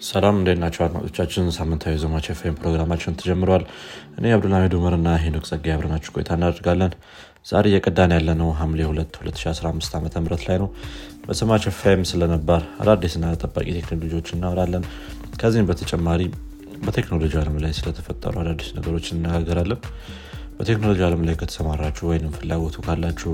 ሰላም 0.00 0.36
እንዴት 0.38 0.58
ናቸው 0.62 0.82
አድማጮቻችን? 0.84 1.46
ሳምንታዊ 1.56 1.94
ዞማች 2.02 2.26
ኤፍኤም 2.32 2.56
ፕሮግራማችን 2.58 3.16
ተጀምረዋል 3.20 3.64
እኔ 4.18 4.26
አብዱልሚድ 4.34 4.74
ኡመር 4.78 4.94
እና 4.98 5.08
ሄኖክ 5.22 5.44
ጸጋ 5.48 5.66
አብረናችሁ 5.74 6.10
ቆይታ 6.16 6.30
እናደርጋለን። 6.38 6.92
ዛሬ 7.50 7.64
እየቀዳን 7.70 8.12
ያለነው 8.16 8.50
ሐምሌ 8.58 8.80
2 8.88 9.18
2015 9.22 9.96
ዓ 9.96 10.22
ም 10.22 10.28
ላይ 10.44 10.58
ነው። 10.62 10.68
በሰማች 11.24 11.64
ኤፍኤም 11.70 12.02
ስለነባር 12.10 12.62
አዳዲስና 12.82 13.32
ጠባቂ 13.42 13.66
ቴክኖሎጂዎች 13.80 14.28
እናወራለን። 14.36 14.84
ከዚህም 15.40 15.68
በተጨማሪ 15.70 16.22
በቴክኖሎጂ 16.84 17.34
አለም 17.42 17.56
ላይ 17.64 17.74
ስለተፈጠሩ 17.78 18.34
አዳዲስ 18.42 18.70
ነገሮች 18.78 19.08
እነጋገራለን 19.14 19.80
በቴክኖሎጂ 20.58 21.00
አለም 21.08 21.24
ላይ 21.28 21.36
ከተሰማራችሁ 21.40 22.04
ወይም 22.12 22.32
ፍላጎቱ 22.36 22.76
ካላችሁ 22.86 23.32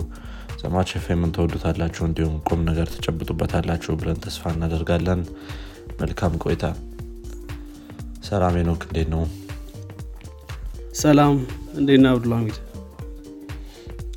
ሰማች 0.63 0.91
ኤፍኤምን 0.99 1.35
ተወዱታላችሁ 1.37 2.03
እንዲሁም 2.09 2.35
ቁም 2.49 2.61
ነገር 2.69 2.89
ተጨብጡበታላችሁ 2.95 3.93
ብለን 4.01 4.19
ተስፋ 4.25 4.53
እናደርጋለን 4.55 5.21
መልካም 6.01 6.33
ቆይታ። 6.43 6.65
ሰላም 8.27 8.55
ኖክ 8.69 8.83
እንዴት 8.87 9.09
ነው? 9.15 9.23
ሰላም 10.95 11.35
እንዴት 11.79 12.01
ነህ 12.05 12.11
አብዱልሚድ 12.13 12.57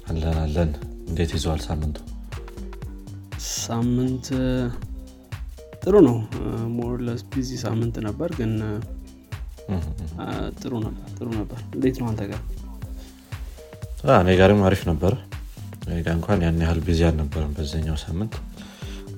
አለን 0.10 0.38
አለን። 0.44 0.70
እንዴት 1.10 1.32
ይዘዋል 1.36 1.62
ሳምንቱ? 1.68 1.98
ሳምንት 3.58 4.28
ጥሩ 5.84 5.96
ነው። 6.08 6.18
more 6.78 6.95
or 6.95 7.04
less 7.04 7.22
busy 7.32 7.50
ሳምንት 7.66 7.96
ነበር 8.08 8.30
ግን 8.40 8.54
ጥሩ 10.60 10.74
ነበር 10.86 11.06
ጥሩ 11.18 11.28
ነበር። 11.40 11.60
እንዴት 11.76 11.96
ነው 12.02 12.08
አንተ 12.12 12.22
ጋር? 12.32 12.42
እኔ 14.18 14.30
ጋርም 14.40 14.62
አሪፍ 14.68 14.82
ነበር። 14.92 15.14
እኔ 15.84 15.98
ጋ 16.06 16.10
እንኳን 16.18 16.42
ያን 16.46 16.62
ያህል 16.64 16.82
busy 16.88 17.02
አልነበረም 17.10 17.54
በዚኛው 17.58 17.98
ሳምንት። 18.04 18.34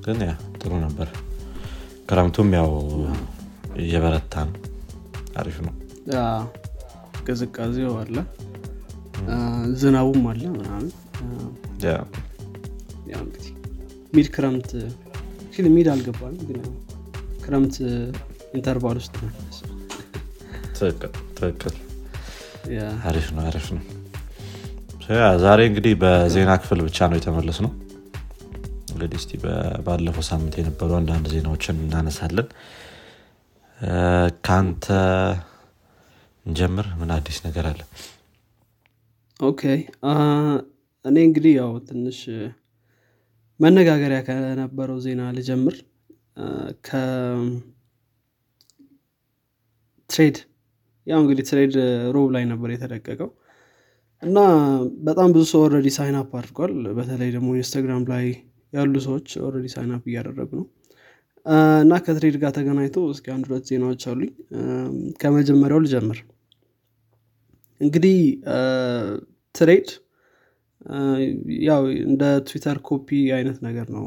ግን 0.05 0.19
ያ 0.23 0.31
ጥሩ 0.61 0.71
ነበር 0.85 1.07
ክረምቱም 2.09 2.49
ያው 2.57 2.69
እየበረታ 3.79 4.33
ነው። 4.47 4.55
አሪፍ 5.39 5.57
ነው። 5.65 5.73
ቅዝቃዜው 7.25 7.93
አለ። 8.01 8.15
ዝናቡም 9.79 10.23
አለ 10.31 10.43
ምናምን። 10.55 10.87
እንግዲህ 13.19 13.51
mid 14.13 14.27
ክረምት 14.35 14.71
mid 15.69 15.87
አልገባንም 15.93 16.41
ግን 16.49 16.59
ክረምት 17.43 17.75
interval 18.55 18.97
ውስጥ 19.01 19.15
ነው 19.21 19.31
ትክክል 21.37 21.75
አሪፍ 23.05 23.27
ነው 23.35 23.41
አሪፍ 23.45 23.67
ነው። 23.75 23.83
ዛሬ 25.43 25.59
እንግዲህ 25.69 25.93
በዜና 26.01 26.51
ክፍል 26.61 26.81
ብቻ 26.87 27.07
ነው 27.11 27.17
የተመለስነው 27.19 27.71
እንግዲህ 28.99 29.19
እስቲ 29.19 29.31
ባለፈው 29.85 30.23
ሳምንት 30.27 30.53
የነበሩ 30.59 30.89
አንዳንድ 30.97 31.25
ዜናዎችን 31.33 31.77
እናነሳለን። 31.83 32.47
ከአንተ 34.45 34.85
እንጀምር። 36.45 36.87
ምን 36.99 37.11
አዲስ 37.15 37.37
ነገር 37.45 37.65
አለ? 37.69 37.79
Okay። 39.39 39.61
እኔ 41.05 41.15
እንግዲህ 41.27 41.53
ያው 41.59 41.71
ትንሽ 41.87 42.19
መነጋገሪያ 43.59 44.19
ከነበረው 44.27 44.99
ዜና 45.05 45.21
ልጀምር። 45.37 45.77
ከ 50.09 50.16
Threads 50.16 50.37
ያው 51.07 51.19
እንግዲህ 51.23 51.45
Threads 51.49 51.73
ሮብ 52.15 52.29
ላይ 52.35 52.43
ነበር 52.51 52.69
የተለቀቀው። 52.73 53.29
እና 54.23 54.37
በጣም 55.07 55.29
ብዙ 55.33 55.43
ሰው 55.51 55.61
already 55.65 55.87
sign 55.97 56.15
up 56.19 56.31
አድርጓል። 56.39 56.73
በተለይ 56.97 57.29
ደግሞ 57.35 57.49
Instagram 57.57 58.03
ላይ 58.09 58.25
ያሉ 58.73 58.93
ሰዎች 59.05 59.27
already 59.45 59.67
sign 59.73 59.91
up 59.95 60.05
እያደረጉ 60.09 60.49
ነው። 60.59 60.65
እና 61.83 61.93
ከ 62.05 62.12
Threads 62.12 62.35
ጋር 62.41 62.51
ተገናኝቶ 62.57 62.97
እስኪ 63.13 63.27
አንድ 63.35 63.45
ሁለት 63.49 63.65
ዜናዎች 63.69 64.03
አሉኝ። 64.11 64.31
ከመጀመሪያው 65.21 65.81
ልጀምር። 65.85 66.19
እንግዲህ 67.81 68.17
Threads 69.55 69.89
ያው 71.67 71.81
እንደ 72.05 72.23
Twitter 72.47 72.77
copy 72.87 73.07
አይነት 73.37 73.57
ነገር 73.67 73.87
ነው 73.95 74.05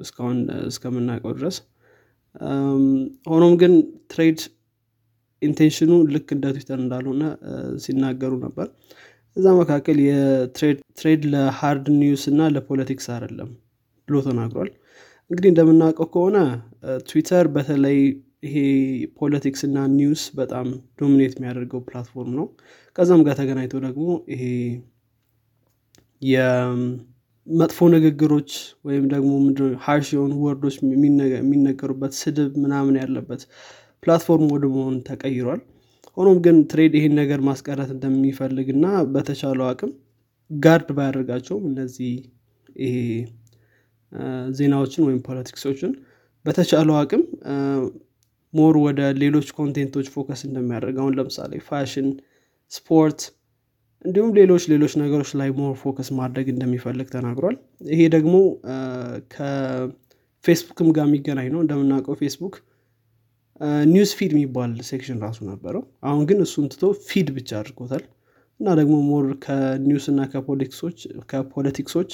እስካሁን 0.00 0.38
እስከምናውቀው 0.68 1.32
ድረስ። 1.38 1.56
ሆኖም 3.30 3.54
ግን 3.62 3.72
Threads 4.12 4.40
intention 5.42 5.83
ኑ 5.83 5.92
ልክ 6.14 6.28
እንደ 6.36 6.46
ትዊተር 6.56 6.78
እንዳልሆነ 6.82 7.22
ሲናገሩ 7.84 8.32
ነበር። 8.44 8.66
እዛ 9.36 9.46
መካከል 9.60 9.98
የ 10.06 10.32
Threads 10.32 11.22
ለ 11.32 11.50
hard 11.50 11.86
news 12.00 12.24
እና 12.32 12.48
ለ 12.54 12.64
politics 12.64 13.06
አይደለም 13.14 13.50
ብሎ 14.08 14.16
ተናግሯል። 14.26 14.70
እንግዲህ 15.30 15.50
እንደምናውቀው 15.52 16.08
ከሆነ 16.14 16.38
ትዊተር 17.06 17.46
በተለይ 17.54 17.98
ይሄ 18.44 18.54
politics 19.18 19.60
እና 19.68 19.78
news 19.92 20.22
በጣም 20.38 20.66
dominate 20.98 21.34
የሚያደርገው 21.36 21.80
platform 21.88 22.32
ነው። 22.38 22.46
ከዛም 22.96 23.20
ጋር 23.26 23.34
ተገናኝቶ 23.40 23.74
ደግሞ 23.84 24.06
ይሄ 24.32 24.42
የመጥፎ 26.22 27.78
ንግግሮች 27.94 28.50
ወይም 28.86 29.04
ደግሞ 29.12 29.30
harsh 29.84 30.08
የሆኑ 30.14 30.34
word 30.44 30.60
ኦች 30.60 30.76
የሚነገሩበት 31.38 32.12
ስድብ 32.20 32.50
ምናምን 32.64 32.98
ያለበት 33.02 33.42
platform 34.02 34.46
ወደ 34.54 34.64
መሆን 34.74 34.96
ተቀይሯል። 35.08 35.60
ሆኖም 36.16 36.38
ግን 36.44 36.56
Threads 36.70 36.94
ይሄን 36.98 37.14
ነገር 37.20 37.40
ማስቀረት 37.48 37.90
እንደሚፈልግ 37.94 38.66
እና 38.74 38.86
በተቻለው 39.12 39.66
አቅም 39.68 39.92
guard 40.50 40.88
ባያደርጋቸውም 40.96 41.64
እነዚህ 41.70 42.12
ይሄ 42.78 42.96
ዜናዎችን 44.56 45.04
ወይም 45.06 45.20
politics 45.28 45.65
ኦችን 45.65 45.92
በተቻለው 46.44 46.94
አቅም 47.00 47.22
more 48.54 48.74
ወደ 48.84 49.00
ሌሎች 49.20 49.48
content 49.58 49.89
ኦች 49.89 50.06
focus 50.14 50.40
እንደሚያደርግ 50.48 50.96
አሁን 51.02 51.14
ለምሳሌ 51.18 51.60
ፋሽን 51.68 52.08
ስፖርት 52.72 53.20
እንዲሁም 54.04 54.30
ሌሎች 54.38 54.62
ሌሎች 54.72 54.92
ነገሮች 55.02 55.30
ላይ 55.40 55.50
more 55.58 55.74
focus 55.82 56.08
ማድረግ 56.18 56.46
እንደሚፈልግ 56.52 57.08
ተናግሯል። 57.14 57.56
ይሄ 57.90 58.00
ደግሞ 58.14 58.34
ከፌስቡክም 59.34 60.88
ጋር 60.96 61.06
የሚገናኝ 61.08 61.48
ነው። 61.54 61.60
እንደምናውቀው 61.64 62.16
Facebook 62.22 62.54
news 63.88 64.12
feed 64.18 64.32
የሚባል 64.34 64.70
section 64.88 65.18
ራሱ 65.24 65.38
ነበረው። 65.50 65.82
አሁን 66.02 66.22
ግን 66.30 66.38
እሱን 66.44 66.66
ትቶ 66.72 66.84
feed 67.08 67.28
ብቻ 67.36 67.50
አድርጎታል። 67.60 68.04
እና 68.60 68.74
ደግሞ 68.80 68.96
more 69.08 69.26
ከ 69.44 69.65
news 69.65 70.06
እና 70.12 70.20
ከ 71.30 71.41
politics 71.41 71.87
ኦች 71.87 72.10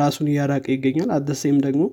ራሱን 0.00 0.26
እያራቀ 0.32 0.66
ይገኛል። 0.74 1.10
አዲሱም 1.16 1.58
ደግሞ 1.66 1.84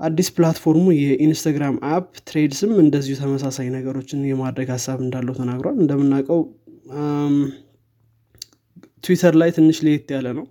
አዲስ 0.00 0.28
platform 0.36 0.74
ኡ 0.74 0.84
የ 0.96 1.11
Instagram 1.11 1.76
app 1.90 2.08
Threads 2.28 2.62
ም 2.62 2.72
እንደዚሁ 2.82 3.14
ተመሳሳይ 3.20 3.68
ነገሮችን 3.76 4.26
የማድረግ 4.30 4.68
ሀሳብ 4.74 4.98
እንዳለው 5.04 5.34
ተናግሯል። 5.40 5.76
እንደምናውቀው 5.82 6.40
ትዊተር 9.04 9.34
ላይ 9.40 9.50
ትንሽ 9.56 9.78
ለየት 9.86 10.10
ያለ 10.16 10.28
ነው። 10.38 10.46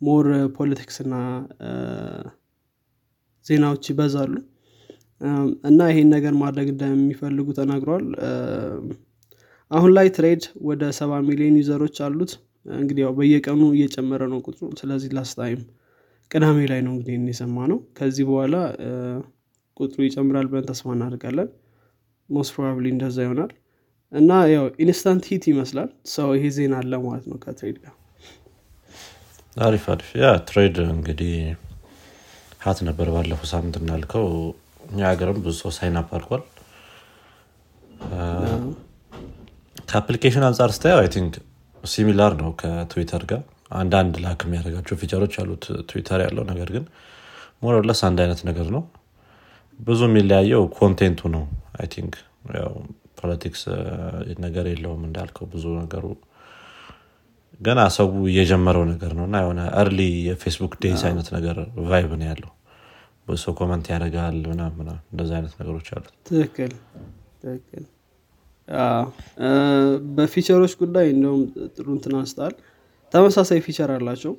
more 0.00 0.26
politics 0.56 0.96
እና 1.04 1.14
ዜናዎች 3.46 3.84
ይበዛሉ። 3.90 4.34
እና 5.68 5.80
ይሄን 5.90 6.08
ነገር 6.14 6.34
ማድረግ 6.40 6.66
እንደሚፈልጉ 6.72 7.48
ተናግረዋል 7.58 8.06
አሁን 9.70 9.90
ላይ 9.96 10.08
Threads 10.16 10.42
ወደ 10.66 10.82
ሰባ 10.98 11.12
ሚሊዮን 11.28 11.56
user 11.60 11.78
ኦች 11.78 11.96
አሉት 12.06 12.32
እንግዲህ 12.76 13.02
ያው 13.04 13.12
በየቀኑ 13.18 13.62
እየጨመረ 13.74 14.22
ነው 14.32 14.38
ቁጥሩ። 14.46 14.68
ስለዚህ 14.80 15.10
last 15.16 15.39
time 15.39 15.62
ቅዳሜ 16.30 16.58
ላይ 16.70 16.80
ነው 16.86 16.92
እንግዲህ 16.94 17.28
የሰማነው 17.30 17.78
ከዚህ 17.98 18.24
በኋላ 18.30 18.54
ቁጥሩ 19.76 19.98
ይጨምራል 20.06 20.46
ብለን 20.50 20.66
ተስፋ 20.70 20.94
እናደርጋለን። 20.96 21.48
most 22.28 22.52
probably 22.54 22.86
እንደዛ 22.94 23.16
ይሆናል። 23.26 23.50
እና 24.12 24.30
ያው 24.52 24.64
instant 24.84 25.24
hit 25.30 25.44
ይመስላል። 25.50 25.88
ሰው 26.14 26.28
ይሄ 26.36 26.44
ዜና 26.56 26.74
አለ 26.80 26.92
ማለት 27.04 27.24
ነው 27.30 27.38
ከ 27.44 27.52
Threads 27.52 27.78
ጋር። 27.84 27.94
አሪፍ 29.56 29.84
አሪፍ። 29.92 30.08
ያ 30.20 30.28
Threads 30.48 30.76
እንግዲህ 30.88 31.34
hot 32.60 32.78
ነበር 32.88 33.08
ባለፈው 33.14 33.48
ሳምንት 33.52 33.76
እንዳልከው 33.80 34.26
እኛ 34.88 35.00
ሀገርም 35.10 35.38
ብዙ 35.40 35.54
ሰው 35.62 35.70
sign 35.76 35.96
up 36.00 36.10
አድርጓል። 36.16 36.42
ከ 39.88 39.97
application 39.97 40.44
አንጻር 40.48 40.70
ስታየው 40.76 41.00
I 41.02 41.08
think 41.14 41.34
similar 41.86 42.32
ነው 42.40 42.50
ከትዊተር 42.60 43.22
ጋር። 43.30 43.42
አንዳንድ 43.74 44.14
lack 44.24 44.40
የሚያደርጋቸው 44.46 44.96
feature 45.00 45.22
ኦች 45.22 45.34
አሉት 45.42 45.64
ትዊተር 45.88 46.20
ያለው 46.26 46.44
ነገር 46.50 46.68
ግን 46.74 46.84
more 47.62 47.77
or 47.77 47.85
less 47.85 48.00
አንድ 48.08 48.18
አይነት 48.24 48.40
ነገር 48.48 48.66
ነው። 48.76 48.82
ብዙ 49.78 50.00
የሚለያየው 50.08 50.62
content 50.78 51.11
ኡ 51.11 51.20
ነው። 51.34 51.44
I 51.78 51.88
think 51.94 52.14
politics 53.20 53.62
ነገር 54.44 54.64
የለውም 54.70 55.02
እንዳልከው 55.08 55.46
ብዙ 55.54 55.64
ነገሩ 55.80 56.04
ገና 57.60 57.80
ሰው 57.96 58.08
እየጀመረው 58.30 58.84
ነገር 58.90 59.12
ነው። 59.18 59.24
እና 59.28 59.36
የሆነ 59.42 59.60
early 59.82 60.00
የፌስቡክ 60.26 60.74
days 60.82 61.02
አይነት 61.08 61.28
ነገር 61.36 61.58
vibe 61.88 62.10
ነው 62.20 62.26
ያለው። 62.30 62.52
ሰው 63.42 63.52
comment 63.58 63.86
ያደርጋል 63.92 64.36
ምናምና 64.50 64.90
እንደዚ 65.12 65.30
አይነት 65.38 65.54
ነገሮች 65.60 65.88
አሉት። 65.94 66.12
ትክክል። 66.28 66.72
ትክክል 67.42 67.84
በ 70.16 70.25
feature 70.25 70.55
ኦች 70.55 70.72
ጉዳይ 70.80 71.06
እንደውም 71.14 71.42
ጥሩ 71.74 71.86
እንትን 71.96 72.14
አንስታል 72.20 72.54
ተመሳሳይ 73.14 73.60
feature 73.66 73.90
አላቸው። 73.96 74.32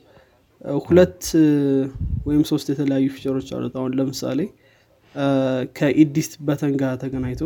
ሁለት 0.86 1.22
ወይም 2.26 2.44
ሶስት 2.52 2.68
የተለያዩ 2.72 3.08
feature 3.16 3.37
ኦች 3.37 3.50
አሉት። 3.58 3.76
አሁን 3.80 3.92
ለምሳሌ 4.00 4.40
ከ 5.78 5.96
edit 5.96 6.32
button 6.48 6.74
ጋር 6.82 6.94
ተገናኝቶ 7.04 7.44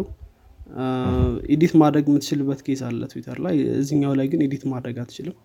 edit 1.53 1.73
ማድረግ 1.81 2.05
የምትችልበት 2.09 2.59
case 2.67 2.81
አለ 2.87 3.01
ትዊተር 3.11 3.37
ላይ። 3.45 3.55
እዚኛው 3.79 4.13
ላይ 4.19 4.27
ግን 4.33 4.41
edit 4.45 4.63
ማድረግ 4.73 4.97
አትችልም። 5.03 5.35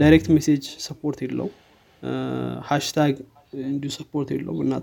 direct 0.00 0.28
message 0.34 0.64
support 0.86 1.18
የለው 1.24 1.48
hashtag 2.68 3.14
እንዲሁ 3.66 3.90
support 3.96 4.28
የለውም። 4.34 4.60
እና 4.64 4.74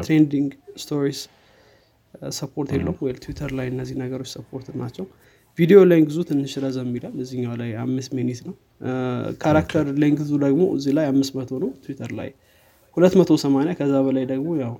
trending 0.00 0.50
stories 0.82 1.20
support 2.36 2.70
የለውም። 2.74 2.98
ወይ 3.04 3.12
ትዊተር 3.22 3.50
ላይ 3.58 3.66
እነዚህ 3.72 3.96
ነገሮች 4.02 4.30
support 4.34 4.66
ናቸው። 4.82 5.04
ቪዲዮ 5.58 5.78
length 5.90 6.11
ኡ 6.11 6.18
ትንሽ 6.28 6.52
ረዘም 6.64 6.90
ይላል። 6.96 7.16
እዚኛው 7.22 7.54
ላይ 7.60 7.70
አምስት 7.82 8.12
minute 8.18 8.40
ነው። 8.46 8.54
character 9.42 9.86
length 10.02 10.23
ኡ 10.23 10.30
ደግሞ 10.44 10.62
እዚህ 10.76 10.92
ላይ 10.98 11.06
አምስት 11.12 11.32
መቶ 11.38 11.50
ነው። 11.64 11.70
ትዊተር 11.84 12.12
ላይ 12.20 12.30
ሁለት 12.96 13.14
መቶ 13.18 13.32
ሰማኒያ 13.42 13.72
ከዛ 13.76 13.94
በላይ 14.06 14.24
ደግሞ 14.32 14.48
ያው 14.62 14.72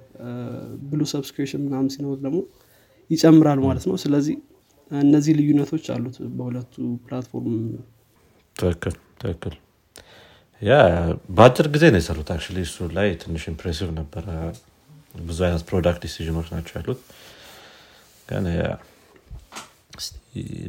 blue 0.88 1.00
subscription 1.12 1.62
ምናምን 1.66 1.88
ሲኖር 1.94 2.18
ደግሞ 2.24 2.38
ይጨምራል 3.10 3.60
ማለት 3.66 3.84
ነው። 3.90 3.96
ስለዚህ 4.02 4.36
እነዚህ 4.90 5.32
ልዩነቶች 5.38 5.84
አሉት 5.94 6.16
በሁለቱ 6.36 6.74
platform። 7.04 7.54
ትክክል 8.56 8.94
ትክክል። 9.22 9.54
yeah 10.62 10.72
በአጭር 11.36 11.66
ጊዜ 11.74 11.84
ነው 11.92 12.00
የሰሩት። 12.00 12.28
አክ 12.34 12.42
እሱ 12.64 12.76
ላይ 12.96 13.08
ትንሽ 13.22 13.44
impressive 13.52 13.88
ነበረ 14.00 14.26
ብዙ 15.14 15.38
አይነት 15.46 15.62
product 15.68 16.00
decision 16.04 16.34
ኦች 16.34 16.48
ናቸው 16.54 16.74
ያሉት። 16.78 17.00
ግን 18.28 18.44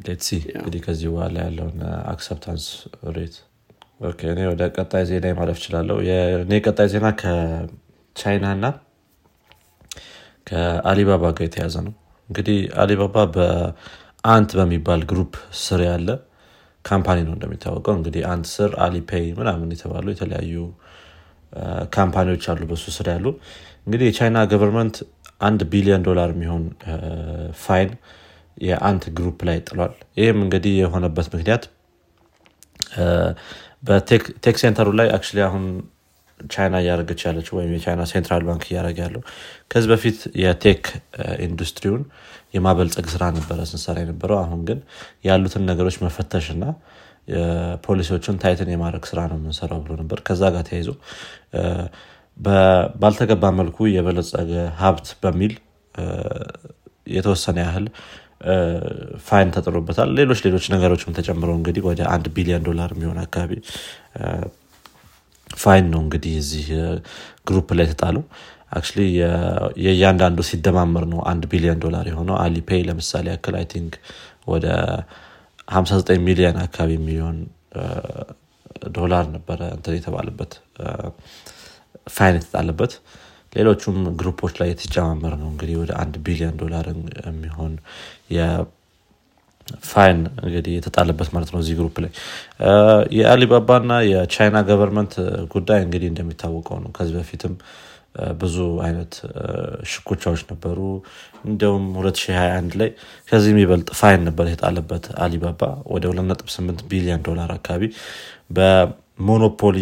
let's 0.08 0.21
see 0.22 0.30
እንግዲህ 0.56 0.80
ከዚህ 0.86 1.08
በኋላ 1.14 1.36
ያለውን 1.46 1.78
acceptance 2.14 2.66
rate 3.18 3.36
እኔ 4.32 4.40
ወደ 4.52 4.64
ቀጣይ 4.76 5.04
ዜና 5.10 5.28
ማለፍ 5.38 5.58
እችላለሁ። 5.62 5.98
እኔ 6.44 6.54
ቀጣይ 6.66 6.88
ዜና 6.94 7.08
ከቻይና 7.22 8.46
እና 8.58 8.66
ከአሊባባ 10.48 11.24
ጋር 11.38 11.46
የተያዘ 11.48 11.76
ነው። 11.88 11.94
እንግዲህ 12.30 12.58
አሊባባ 12.82 13.18
በአንት 13.36 14.52
በሚባል 14.60 15.02
group 15.12 15.34
ስር 15.62 15.82
ያለ 15.88 16.10
company 16.86 17.20
ነው 17.28 17.34
እንደሚታወቀው። 17.36 17.94
እንግዲህ 17.98 18.24
አንት 18.32 18.46
ስር 18.54 18.72
አሊፔይ 18.86 19.26
ምናምን 19.40 19.70
የተባሉ 19.76 20.08
የተለያዩ 20.14 20.56
company 21.96 22.26
ዎች 22.26 22.44
አሉ 22.52 22.62
በሱ 22.70 22.86
ስር 22.96 23.08
ያሉ 23.14 23.26
እንግዲህ 23.88 24.06
የቻይና 24.10 24.40
government 24.52 24.98
አንድ 25.42 25.62
ቢሊዮን 25.72 26.04
ዶላር 26.08 26.30
የሚሆን 26.34 26.64
fine 27.64 27.90
የአንት 28.62 29.04
group 29.18 29.40
ላይ 29.48 29.58
ጥሏል። 29.68 29.94
ይህም 30.20 30.40
እንግዲህ 30.46 30.74
የሆነበት 30.82 31.28
ምክንያት 31.34 31.64
በ 33.84 33.97
tech 33.97 34.24
sector 34.62 34.83
ኡ 34.83 34.90
ላይ 35.00 35.08
አክ 35.16 35.26
አሁን 35.48 35.66
ቻይና 36.40 36.76
እያደረገች 36.82 37.22
ያለችው 37.28 37.54
ወይም 37.58 37.72
የቻይና 37.76 38.04
central 38.12 38.42
ባንክ 38.48 38.64
እያደረገ 38.68 38.98
ያለው 39.06 39.22
ከዚህ 39.72 39.90
በፊት 39.92 40.20
የ 40.44 40.58
tech 40.58 40.86
ኢንዱስትሪውን 41.46 42.04
የማበልጸግ 42.56 43.08
ስራ 43.14 43.24
ነበረ 43.38 43.60
ስንሰራ 43.70 43.98
የነበረው። 44.04 44.38
አሁን 44.42 44.62
ግን 44.70 44.80
ያሉትን 45.28 45.64
ነገሮች 45.72 45.98
መፈተሽ 46.04 46.48
እና 46.56 46.66
ፖሊሲዎችን 47.86 48.40
tighten 48.42 48.70
የማድረግ 48.74 49.04
ስራ 49.12 49.20
ነው 49.32 49.38
የምንሰራው 49.40 49.80
ብሎ 49.86 49.94
ነበር። 50.02 50.20
ከዛ 50.28 50.44
ጋር 50.56 50.64
ተያይዞ 50.70 50.90
ባልተገባ 52.98 53.52
መልኩ 53.60 53.78
የበለጸገ 53.94 54.52
ሀብት 54.80 55.08
በሚል 55.24 55.54
የተወሰነ 57.14 57.58
ያህል 57.66 57.86
fine 59.26 59.50
ተጥሎበታል። 59.56 60.10
ሌሎች 60.20 60.40
ሌሎች 60.46 60.66
ነገሮችም 60.74 61.16
ተጨምረው 61.18 61.56
እንግዲህ 61.60 61.84
ወደ 61.90 62.02
አንድ 62.14 62.26
ቢሊዮን 62.36 62.66
ዶላር 62.70 62.90
የሚሆን 62.96 63.20
አካባቢ 63.24 63.52
fine 65.50 65.88
ነው 65.94 66.00
እንግዲህ 66.06 66.34
እዚህ 66.42 66.68
group 67.48 67.70
ላይ 67.78 67.86
የተጣለው። 67.88 68.24
አክ 68.72 68.86
የእያንዳንዱ 69.86 70.40
ሲደማመር 70.50 71.06
ነው 71.12 71.20
አንድ 71.32 71.44
ቢሊዮን 71.52 71.82
ዶላር 71.84 72.06
የሆነው። 72.12 72.36
አሊፔይ 72.44 72.82
ለምሳሌ 72.88 73.26
ያክል 73.34 73.56
I 73.60 73.66
think 73.74 73.94
ወደ 74.48 74.68
59 75.74 76.24
ሚሊዮን 76.28 76.58
አካባቢ 76.64 76.92
የሚሆን 76.98 77.38
ዶላር 78.96 79.26
ነበረ 79.36 79.60
እንትን 79.76 79.96
የተባለበት 79.98 80.52
fine 82.10 82.38
የተጣለበት። 82.40 82.94
ሌሎቹም 83.54 83.98
group 84.20 84.39
ኦች 84.39 84.54
ላይ 84.62 84.70
የተጨማመረ 84.72 85.34
ነው። 85.42 85.50
እንግዲህ 85.52 85.76
ወደ 85.82 85.92
አንድ 86.02 86.16
ቢሊዮን 86.26 86.56
ዶላር 86.62 86.86
የሚሆን 87.28 87.74
fine 89.84 90.20
እንግዲህ 90.44 90.74
የተጣለበት 90.76 91.30
ማለት 91.34 91.50
ነው 91.54 91.60
እዚህ 91.60 91.76
group 91.80 91.96
ላይ። 92.04 92.12
የአሊባባ 93.18 93.78
ና 93.86 94.00
የቻይና 94.08 94.58
government 94.70 95.14
ጉዳይ 95.52 95.80
እንግዲህ 95.86 96.08
እንደሚታወቀው 96.10 96.78
ነው። 96.84 96.92
ከዚህ 96.92 97.16
በፊትም 97.18 97.54
ብዙ 98.38 98.56
አይነት 98.86 99.14
ሽኩቻዎች 99.84 100.42
ነበሩ። 100.52 100.80
እንዲሁም 101.46 101.86
2021 101.96 102.76
ላይ 102.82 102.90
ከዚህ 103.28 103.52
የሚበልጥ 103.54 103.90
fine 104.00 104.22
ነበር 104.28 104.48
የጣለበት 104.52 105.06
አሊባባ 105.18 105.62
ወደ 105.88 106.04
28 106.14 106.84
ቢሊዮን 106.92 107.24
ዶላር 107.30 107.52
አካባቢ 107.58 107.84
በ 108.58 108.82
monopoly 108.82 109.78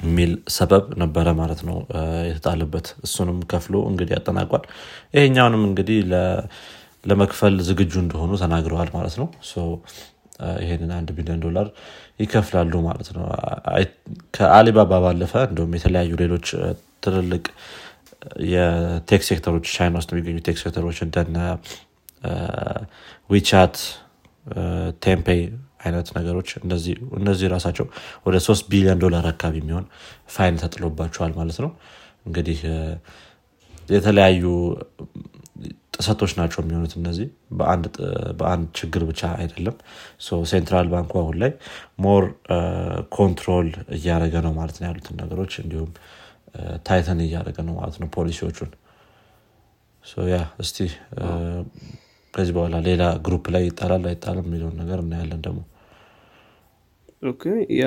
የሚል 0.00 0.32
ሰበብ 0.48 0.84
ነበረ 1.02 1.26
ማለት 1.38 1.60
ነው 1.68 1.76
የተጣለበት። 2.28 2.86
እሱንም 3.04 3.38
ከፍሎ 3.52 3.76
እንግዲህ 3.90 4.14
ያጠናቋል 4.16 4.64
ይሄኛውንም 5.14 5.62
እንግዲህ 5.68 5.98
ለመክፈል 7.04 7.54
ዝግጁ 7.68 7.94
እንደሆኑ 8.04 8.32
ተናግረዋል 8.42 8.90
ማለት 8.94 9.16
ነው። 9.20 9.28
ይህንን 10.62 10.90
አንድ 10.96 11.08
ቢሊዮን 11.16 11.40
ዶላር 11.44 11.66
ይከፍላሉ 12.20 12.72
ማለት 12.86 13.08
ነው። 13.16 13.24
ከአሊባባ 14.36 14.98
ባለፈ 15.04 15.34
እንዲሁም 15.48 15.76
የተለያዩ 15.78 16.12
ሌሎች 16.22 16.46
ትልልቅ 17.04 17.44
የ 18.48 18.73
tech 18.73 19.22
sector 19.28 19.51
ኦች 19.51 19.66
ቻይና 19.74 19.96
ውስጥ 20.00 20.10
የሚገኙ 20.14 20.38
tech 20.46 20.58
sector 20.62 20.84
ኦች 20.84 20.98
እንደነ 21.06 21.38
ዊቻት 23.30 23.76
ቴንፔይ 25.02 25.40
አይነት 25.80 26.08
ነገሮች 26.16 26.48
እነዚህ 27.18 27.46
ራሳቸው 27.54 27.86
ወደ 28.26 28.36
ሶስት 28.46 28.64
ቢሊዮን 28.72 29.00
ዶላር 29.04 29.26
አካባቢ 29.32 29.56
የሚሆን 29.62 29.86
fine 30.34 30.56
ተጥሎባቸዋል 30.62 31.32
ማለት 31.36 31.58
ነው። 31.64 31.72
እንግዲህ 32.26 32.60
የተለያዩ 33.88 34.44
ጥሰቶች 35.96 36.32
ናቸው 36.38 36.58
የሚሆኑት 36.62 36.94
እነዚህ። 36.98 37.26
በአንድ 38.38 38.66
ችግር 38.78 39.02
ብቻ 39.10 39.20
አይደለም። 39.38 39.76
central 40.50 40.86
ባንኩ 40.92 41.12
አሁን 41.22 41.36
ላይ 41.42 41.52
more 42.04 42.24
control 43.16 43.68
እያደረገ 43.96 44.34
ነው 44.46 44.52
ማለት 44.58 44.76
ነው 44.80 44.86
ያሉትን 44.88 45.16
ነገሮች 45.22 45.54
እንዲሁም 45.62 45.92
tighten 46.88 47.20
እያደረገ 47.24 47.58
ነው 47.68 47.74
ማለት 47.80 47.96
ነው 48.02 48.10
ፖሊሲዎቹን። 48.16 48.72
yeah 50.30 50.36
እስቲ 50.58 50.78
ከዚህ 52.36 52.52
በኋላ 52.56 52.76
ሌላ 52.86 53.02
group 53.26 53.44
ላይ 53.54 53.62
ይጣላል 53.68 54.04
አይጣልም 54.10 54.46
የሚለውን 54.48 54.76
ነገር 54.80 54.98
እናያለን 55.04 55.40
ደግሞ። 55.46 55.60
yeah 57.76 57.86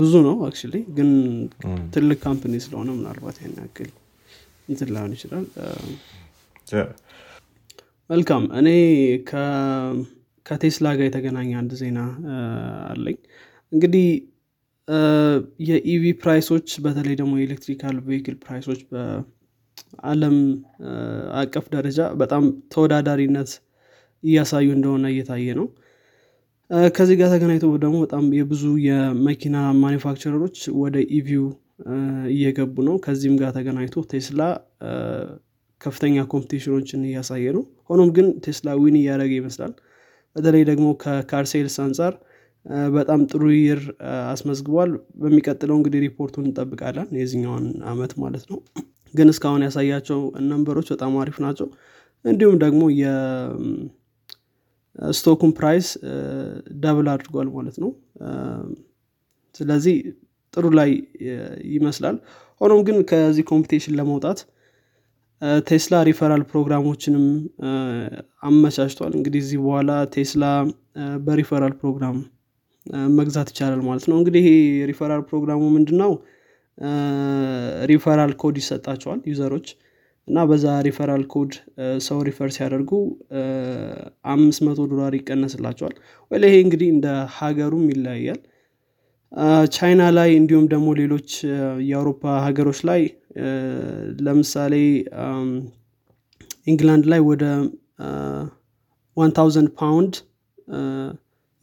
ብዙ 0.00 0.14
ነው 0.26 0.36
አክ 0.46 0.56
ግን 0.96 1.10
ትልቅ 1.94 2.18
company 2.24 2.54
ስለሆነ 2.64 2.88
ምናልባት 2.98 3.36
ያን 3.42 3.54
ያክል 3.62 3.90
እንትን 4.68 4.90
ላይሆን 4.94 5.12
ይችላል። 5.16 5.46
መልካም 8.10 8.44
እኔ 8.58 8.68
ከቴስላ 10.46 10.88
ጋር 10.98 11.06
የተገናኘ 11.06 11.50
አንድ 11.60 11.72
ዜና 11.80 11.98
አለኝ። 12.90 13.16
እንግዲህ 13.72 14.06
የ 15.68 15.86
EV 15.86 16.04
price 16.22 16.48
ኦች 16.48 16.68
በተለይ 16.84 17.14
ደግሞ 17.20 17.32
የ 17.38 17.48
electrical 17.48 17.96
vehicle 18.06 18.36
price 18.44 18.64
ኦች 18.64 18.80
በአለም 18.92 20.36
አቀፍ 21.40 21.66
ደረጃ 21.74 22.00
በጣም 22.22 22.44
ተወዳዳሪነት 22.72 23.50
እያሳዩ 24.22 24.68
እንደሆነ 24.76 25.06
እየታየ 25.12 25.48
ነው። 25.58 25.66
ከዚህ 26.92 27.16
ጋር 27.20 27.28
ተገናኝቶ 27.34 27.66
ደግሞ 27.84 27.96
በጣም 28.04 28.24
የብዙ 28.38 28.64
የመኪና 28.86 29.56
manufacturer 29.82 30.39
ኦች 30.39 30.58
ወደ 30.80 30.96
EV 31.18 31.31
ው 31.31 31.44
እየገቡ 32.32 32.76
ነው። 32.88 32.96
ከዚህም 33.04 33.36
ጋር 33.40 33.50
ተገናኝቶ 33.56 33.96
ቴስላ 34.10 34.40
ከፍተኛ 35.80 36.24
competition 36.32 36.76
ኦችን 36.76 37.00
እያሳየ 37.08 37.46
ነው። 37.56 37.62
ሆኖም 37.90 38.08
ግን 38.16 38.26
ቴስላ 38.44 38.68
win 38.80 38.96
እያደረገ 39.00 39.32
ይመስላል። 39.40 39.72
በተለይ 40.36 40.62
ደግሞ 40.70 40.86
ከ 41.02 41.17
car 41.17 41.39
sales 41.39 41.76
አንጻር 41.84 42.14
በጣም 42.96 43.20
ጥሩ 43.30 43.42
year 43.56 43.80
አስመዝግቧል። 44.32 44.90
በሚቀጥለው 45.20 45.76
እንግዲህ 45.78 46.00
ሪፖርቱን 46.06 46.46
እንጠብቃለን። 46.48 47.08
የዚኛውን 47.20 47.66
አመት 47.92 48.12
ማለት 48.22 48.44
ነው። 48.50 48.58
ግን 49.14 49.28
እስካሁን 49.32 49.64
ያሳያቸው 49.66 50.18
number 50.48 50.72
ኦች 50.72 50.88
በጣም 50.94 51.14
አሪፍ 51.22 51.36
ናቸው። 51.44 51.68
እንዲሁም 52.24 52.56
ደግሞ 52.64 52.82
የ 54.98 55.08
stock 55.08 55.32
ኡን 55.32 55.52
price 55.58 55.88
double 56.82 57.08
አድርጓል 57.12 57.48
ማለት 57.56 57.76
ነው። 57.82 57.90
ስለዚህ 59.54 59.96
ጥሩ 60.54 60.64
ላይ 60.78 60.90
ይመስላል። 61.74 62.16
ሆኖም 62.60 62.80
ግን 62.86 62.96
ከዚህ 63.10 63.44
competition 63.50 63.96
ለመውጣት 63.98 64.38
ቴስላ 65.66 65.96
ሪፈራል 66.08 66.42
ፕሮግራሞችንም 66.50 67.26
አመቻችቷል። 68.42 69.12
እንግዲህ 69.18 69.40
እዚህ 69.44 69.58
በኋላ 69.64 69.90
ቴስላ 70.14 70.44
በሪፈራል 71.26 71.74
ፕሮግራም 71.82 72.16
መግዛት 73.16 73.48
ይቻላል 73.52 73.82
ማለት 73.88 74.04
ነው። 74.10 74.16
እንግዲህ 74.20 74.42
ይሄ 74.44 74.50
ሪፈራል 74.90 75.22
ፕሮግራሙ 75.30 75.62
ምንድነው? 75.76 76.12
referral 77.90 78.32
code 78.42 78.56
ይሰጣቸዋል 78.60 79.20
user 79.30 79.49
ኦች 79.49 79.68
እና 80.28 80.38
በዛ 80.48 80.66
referral 80.86 81.22
code 81.32 81.52
ሰው 82.06 82.18
refer 82.28 82.48
ሲያደርጉ 82.56 82.90
አምስት 84.32 84.60
መቶ 84.66 84.86
ዶላር 84.92 85.12
ይቀነስላቸዋል። 85.18 85.94
ወይ 86.30 86.40
ይሄ 86.44 86.56
እንግዲህ 86.64 86.88
እንደ 86.94 87.06
ሀገሩም 87.36 87.84
ይለያያል። 87.92 88.40
ቻይና 89.72 90.02
ላይ 90.18 90.30
እንዲሁም 90.40 90.66
ደግሞ 90.72 90.88
ሌሎች 91.00 91.30
የአውሮፓ 91.88 92.22
ሀገሮች 92.46 92.78
ላይ 92.90 93.02
ለምሳሌ 94.26 94.74
ኢንግላንድ 96.66 97.04
ላይ 97.12 97.20
ወደ 97.28 97.44
one 99.16 99.32
ፓውንድ 99.78 100.14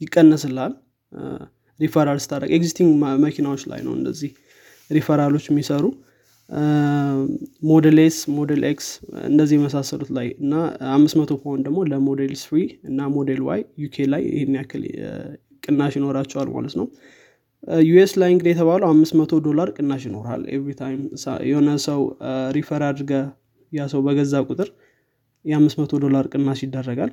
ይቀነስላል። 0.00 0.72
ሪፈራል 1.80 2.18
ስታደረግ 2.24 2.50
existing 2.56 2.90
መኪናዎች 3.24 3.62
ላይ 3.70 3.80
ነው 3.86 3.92
እንደዚህ 3.98 4.30
ሪፈራሎች 4.90 5.44
የሚሰሩ 5.50 5.84
Model 7.68 7.98
S 8.02 8.16
Model 8.36 8.62
X 8.68 8.88
እንደዚህ 9.28 9.54
የመሳሰሉት 9.58 10.10
ላይ 10.16 10.28
እና 10.42 10.52
አምስት 10.92 11.16
መቶ 11.20 11.32
ፓውንድ 11.42 11.62
ደግሞ 11.66 11.80
ለሞዴል 11.90 12.32
ስሪ 12.42 12.58
እና 12.90 13.08
Model 13.14 13.40
Y 13.48 13.60
UK 13.84 14.06
ላይ 14.12 14.22
ይህን 14.30 14.54
ያክል 14.58 14.84
ቅናሽ 15.62 15.94
ይኖራቸዋል 15.98 16.48
ማለት 16.56 16.74
ነው። 16.80 16.86
US 17.86 18.12
ላይ 18.20 18.30
እንግዲህ 18.32 18.52
የተባለው 18.54 18.88
አምስት 18.92 19.14
መቶ 19.20 19.34
ዶላር 19.46 19.68
ቅናሽ 19.76 20.02
ይኖራል 20.08 20.42
every 20.54 20.72
time 20.80 21.00
የሆነ 21.48 21.70
ሰው 21.86 22.00
refer 22.56 22.82
አድርጎ 22.88 23.12
ያ 23.72 23.86
ሰው 23.92 24.00
በገዛ 24.06 24.42
ቁጥር 24.48 24.68
የአምስት 25.44 25.76
መቶ 25.80 25.94
ዶላር 26.04 26.24
ቅናሽ 26.32 26.60
ይደረጋል 26.64 27.10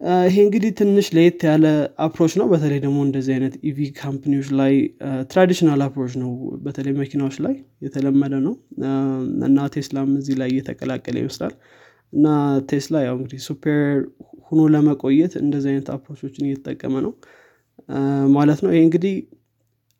ይሄ 0.00 0.36
እንግዲህ 0.44 0.70
ትንሽ 0.78 1.06
ለየት 1.16 1.40
ያለ 1.46 1.64
approach 2.04 2.32
ነው። 2.40 2.46
በተለይ 2.52 2.78
ደግሞ 2.84 2.98
እንደዚህ 3.06 3.32
አይነት 3.34 3.54
EV 3.68 3.78
company 3.98 4.30
ዎች 4.30 4.48
ላይ 4.60 4.74
traditional 5.30 5.80
approach 5.86 6.12
ነው። 6.22 6.30
በተለይ 6.64 6.94
መኪናዎች 7.00 7.36
ላይ 7.46 7.54
የተለመደ 7.86 8.34
ነው። 8.46 8.54
እና 9.48 9.58
ቴስላም 9.74 10.10
እዚህ 10.20 10.36
ላይ 10.40 10.50
እየተቀላቀለ 10.54 11.16
ይመስላል 11.22 11.54
እና 12.12 12.26
ቴስላ 12.70 13.02
ያው 13.06 13.14
እንግዲህ 13.18 13.42
superior 13.48 13.82
ሁኖ 14.48 14.60
ለመቆየት 14.74 15.34
እንደዚህ 15.42 15.70
አይነት 15.72 15.90
approach 15.96 16.25
ኦችን 16.25 16.46
እየተጠቀመ 16.48 16.94
ነው። 17.06 17.12
ማለት 18.36 18.60
ነው። 18.64 18.70
ይሄ 18.74 18.82
እንግዲህ 18.86 19.14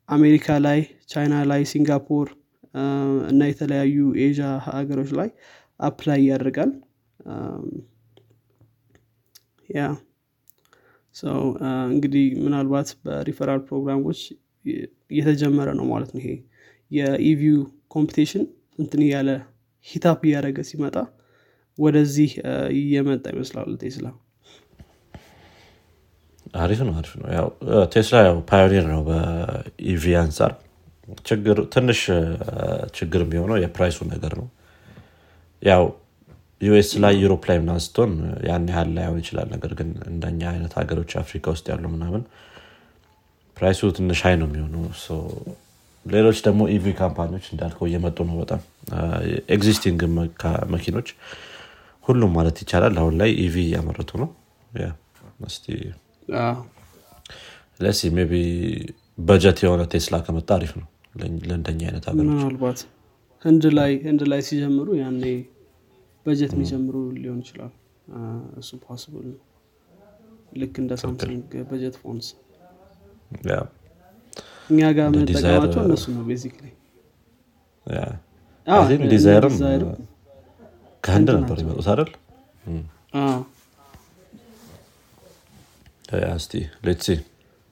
አሜሪካ 0.09 0.57
ላይ 0.65 0.79
ቻይና 1.09 1.35
ላይ 1.51 1.61
ሲንጋፖር 1.69 2.27
እና 3.29 3.41
የተለያዩ 3.49 3.95
ኤዥያ 4.23 4.47
ሀገሮች 4.69 5.11
ላይ 5.19 5.29
apply 5.79 6.19
ያደርጋል 6.29 6.71
yeah። 9.71 9.83
እንግዲህ 11.89 12.25
ምናልባት 12.43 12.89
በሪፈራል 13.05 13.59
ፕሮግራሞች 13.67 14.19
እየተጀመረ 15.11 15.69
ነው 15.79 15.85
ማለት 15.91 16.09
ነው 16.13 16.21
ይሄ 16.21 16.29
የ 16.91 17.25
EV 17.25 17.59
ው 17.91 17.99
competition 17.99 18.43
እንትን 18.79 19.01
እያለ 19.05 19.29
heat 19.87 20.10
up 20.10 20.21
እያደረገ 20.27 20.59
ሲመጣ 20.69 20.95
ወደዚህ 21.77 22.31
እየመጣ 22.77 23.25
ይመስላል 23.33 23.69
ቴስላ። 23.81 24.07
አሪፍ 26.61 26.79
ነው 26.87 26.93
አሪፍ 26.99 27.13
ነው። 27.19 27.27
ያው 27.35 27.47
ቴስላ 27.93 28.17
ያው 28.27 28.37
pioneer 28.49 28.85
ነው 28.93 29.01
በ 29.09 29.57
EV 29.57 30.05
አንጻር 30.21 30.53
ትንሽ 31.75 32.01
ችግር 32.97 33.21
የሚሆነው 33.25 33.57
የ 33.61 33.69
price 33.69 33.91
ኡ 33.91 33.99
ነገር 34.13 34.33
ነው። 34.39 34.47
ያው 35.63 35.83
US 36.61 36.89
ላይ 37.03 37.13
Europe 37.21 37.43
ላይ 37.49 37.57
ምናምን 37.61 37.83
ስትሆን 37.85 38.11
ያን 38.47 38.65
ያህል 38.71 38.89
ላይሆን 38.97 39.19
ይችላል። 39.21 39.47
ነገር 39.53 39.71
ግን 39.79 39.89
እንደኛ 40.11 40.41
አይነት 40.51 40.73
ሀገሮች 40.79 41.11
አፍሪካ 41.21 41.45
ውስጥ 41.55 41.65
ያሉ 41.71 41.85
ምናምን 41.93 42.23
price 43.57 43.80
ኡ 43.80 43.89
ትንሽ 43.97 44.19
high 44.25 44.35
ነው 44.41 44.47
የሚሆነው። 44.49 44.83
ሌሎች 46.05 46.37
ደግሞ 46.45 46.61
EV 46.75 46.85
company 46.99 47.28
ዎች 47.28 47.45
እንዳልከው 47.53 47.85
እየመጡ 47.89 48.17
ነው 48.29 48.35
በጣም 48.41 48.61
existing 49.55 49.99
መኪኖች 50.73 51.09
ሁሉም 52.05 52.31
ማለት 52.37 52.57
ይቻላል 52.63 52.95
አሁን 53.01 53.15
ላይ 53.21 53.31
EV 53.43 53.55
እያመረቱ 53.65 54.11
ነው። 54.21 54.29
Let's 57.83 57.94
see 57.94 58.01
ቢ 58.23 58.33
በጀት 59.19 59.59
የሆነ 59.63 59.81
ቴስላ 59.93 60.15
ከመጣ 60.25 60.49
አሪፍ 60.57 60.71
ነው 60.79 60.87
ለእንደኛ 61.49 61.81
አይነት 61.89 62.05
ሀገሮች። 62.09 62.29
ምናልባት 62.31 62.79
ህንድ 63.45 63.63
ላይ 63.77 63.91
ህንድ 64.05 64.21
ላይ 64.31 64.41
ሲጀምሩ 64.47 64.87
ያኔ 65.01 65.23
በጀት 66.25 66.51
የሚጀምሩ 66.55 66.95
ሊሆን 67.17 67.39
ይችላል። 67.43 67.71
እሱ 68.61 68.69
possible 68.83 69.25
ነው። 69.29 69.39
ልክ 70.61 70.75
እንደ 70.81 70.93
ሳምሰንግ 71.01 71.51
budget 71.69 71.95
phones። 72.01 72.27
እኛ 74.69 74.79
ጋር 74.97 75.05
የምንጠቀማቸው 75.09 75.81
እነሱ 75.85 76.05
ነው 76.15 76.23
basically 76.29 76.67
ዲዛይርም 79.13 79.55
ከህንድ 81.03 81.29
ነበር 81.37 81.57
የመጡት 81.61 81.87
አይደል? 81.91 82.09
እስቲ 86.35 86.53
let's 86.85 86.99
see 86.99 87.07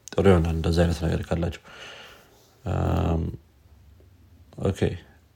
ጥሩ 0.08 0.25
ይሆናል 0.32 0.56
እንደዚ 0.58 0.77
አይነት 0.84 1.00
ነገር 1.06 1.22
ካላቸው 1.27 1.63
okay 4.69 4.79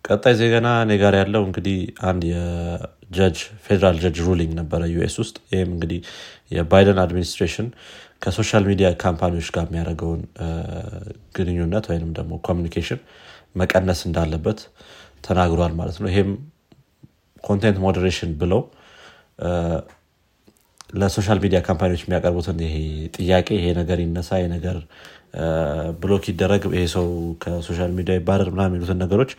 ቀጣይ 0.05 0.33
ዜና 0.39 0.67
እኔ 0.83 0.93
ጋር 1.01 1.13
ያለው 1.19 1.41
እንግዲህ 1.48 1.77
አንድ 2.10 2.24
የ 2.29 2.60
judge 2.60 3.38
federal 3.65 3.97
judge 4.03 4.17
ruling 4.27 4.51
ነበረ 4.60 4.81
US 4.93 5.15
ውስጥ። 5.22 5.36
ይህም 5.53 5.69
እንግዲህ 5.75 6.00
የባይደን 6.51 7.00
administration 7.03 7.67
ከ 8.23 8.33
social 8.33 8.63
media 8.69 8.88
company 9.03 9.31
ዎች 9.31 9.47
ጋር 9.55 9.65
የሚያደርገውን 9.67 10.22
ግንኙነት 11.38 11.86
ወይም 11.91 12.12
ደግሞ 12.19 12.33
communication 12.47 13.00
መቀነስ 13.55 14.01
እንዳለበት 14.10 14.60
ተናግሯል 15.27 15.74
ማለት 15.79 15.98
ነው። 16.03 16.10
ይሄም 16.13 16.31
content 17.43 17.77
moderation 17.85 18.31
ብለው 18.41 18.62
ለ 20.95 21.06
social 21.06 21.39
media 21.43 21.59
company 21.67 21.89
ዎች 21.89 22.01
የሚያቀርቡትን 22.03 22.57
ይሄ 22.65 22.75
ጥያቄ 23.17 23.48
ይሄ 23.60 23.67
ነገር 23.81 24.00
ይነሳ 24.03 24.31
ይሄ 24.39 24.48
ነገር 24.55 24.77
block 26.01 26.25
ይደረግ 26.31 26.63
ይሄ 26.75 26.83
ሰው 26.95 27.07
ከ 27.43 27.56
social 27.56 27.93
media 28.00 28.15
ይባረር 28.19 28.50
ምናምን 28.53 28.63
የሚሉትን 28.67 29.00
ነገሮች 29.03 29.31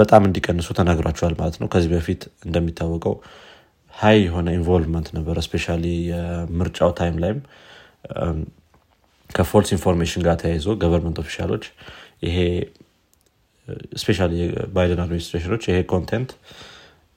በጣም 0.00 0.22
እንዲቀንሱ 0.28 0.68
ተናግሯቸዋል 0.78 1.34
ማለት 1.40 1.56
ነው። 1.60 1.68
ከዚህ 1.72 1.90
በፊት 1.94 2.22
እንደሚታወቀው 2.46 3.14
high 3.94 4.16
የሆነ 4.24 4.48
involvement 4.56 5.08
ነበረ 5.16 5.36
especially 5.46 5.66
የምርጫው 6.04 6.90
time 6.98 7.16
ላይም። 7.22 7.38
ከ 9.30 9.41
false 9.41 9.70
information 9.76 10.22
ጋር 10.26 10.36
ተያይዞ 10.42 10.66
government 10.82 11.18
official 11.22 11.50
ኦች 11.50 11.64
ይሄ 12.26 12.36
especially 14.00 14.18
የባይደን 14.40 15.00
administration 15.04 15.49
ኦች 15.49 15.62
ይሄ 15.70 15.78
content 15.92 16.30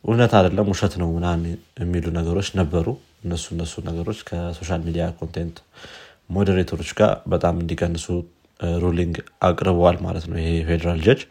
እውነት 0.04 0.32
አይደለም 0.38 0.68
ውሸት 0.72 0.94
ነው 1.02 1.10
ምናምን 1.16 1.42
የሚሉ 1.82 2.06
ነገሮች 2.18 2.50
ነበሩ። 2.60 2.88
እነሱ 3.24 3.46
እነሱ 3.56 3.74
ነገሮች 3.88 4.20
ከ 4.28 4.41
social 4.41 4.82
media 4.86 5.06
content 5.20 5.58
moderator 6.30 6.73
ኦች 6.73 6.92
ጋር 7.00 7.12
በጣም 7.34 7.56
እንዲቀንሱ 7.62 8.06
ruling 8.80 9.16
አቅርበዋል 9.48 9.98
ማለት 10.06 10.26
ነው 10.30 10.38
ይሄ 10.42 10.50
federal 10.70 11.00
judge 11.06 11.22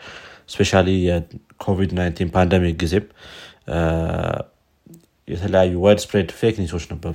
especially 0.49 0.83
የኮቪድ-19 0.89 2.31
pandemic 2.33 2.77
ጊዜም 2.77 3.07
የተለያዩ 5.29 5.81
widespread 5.81 5.99
fake 5.99 6.31
news 6.31 6.59
ኦች 6.59 6.85
ነበሩ 6.93 7.15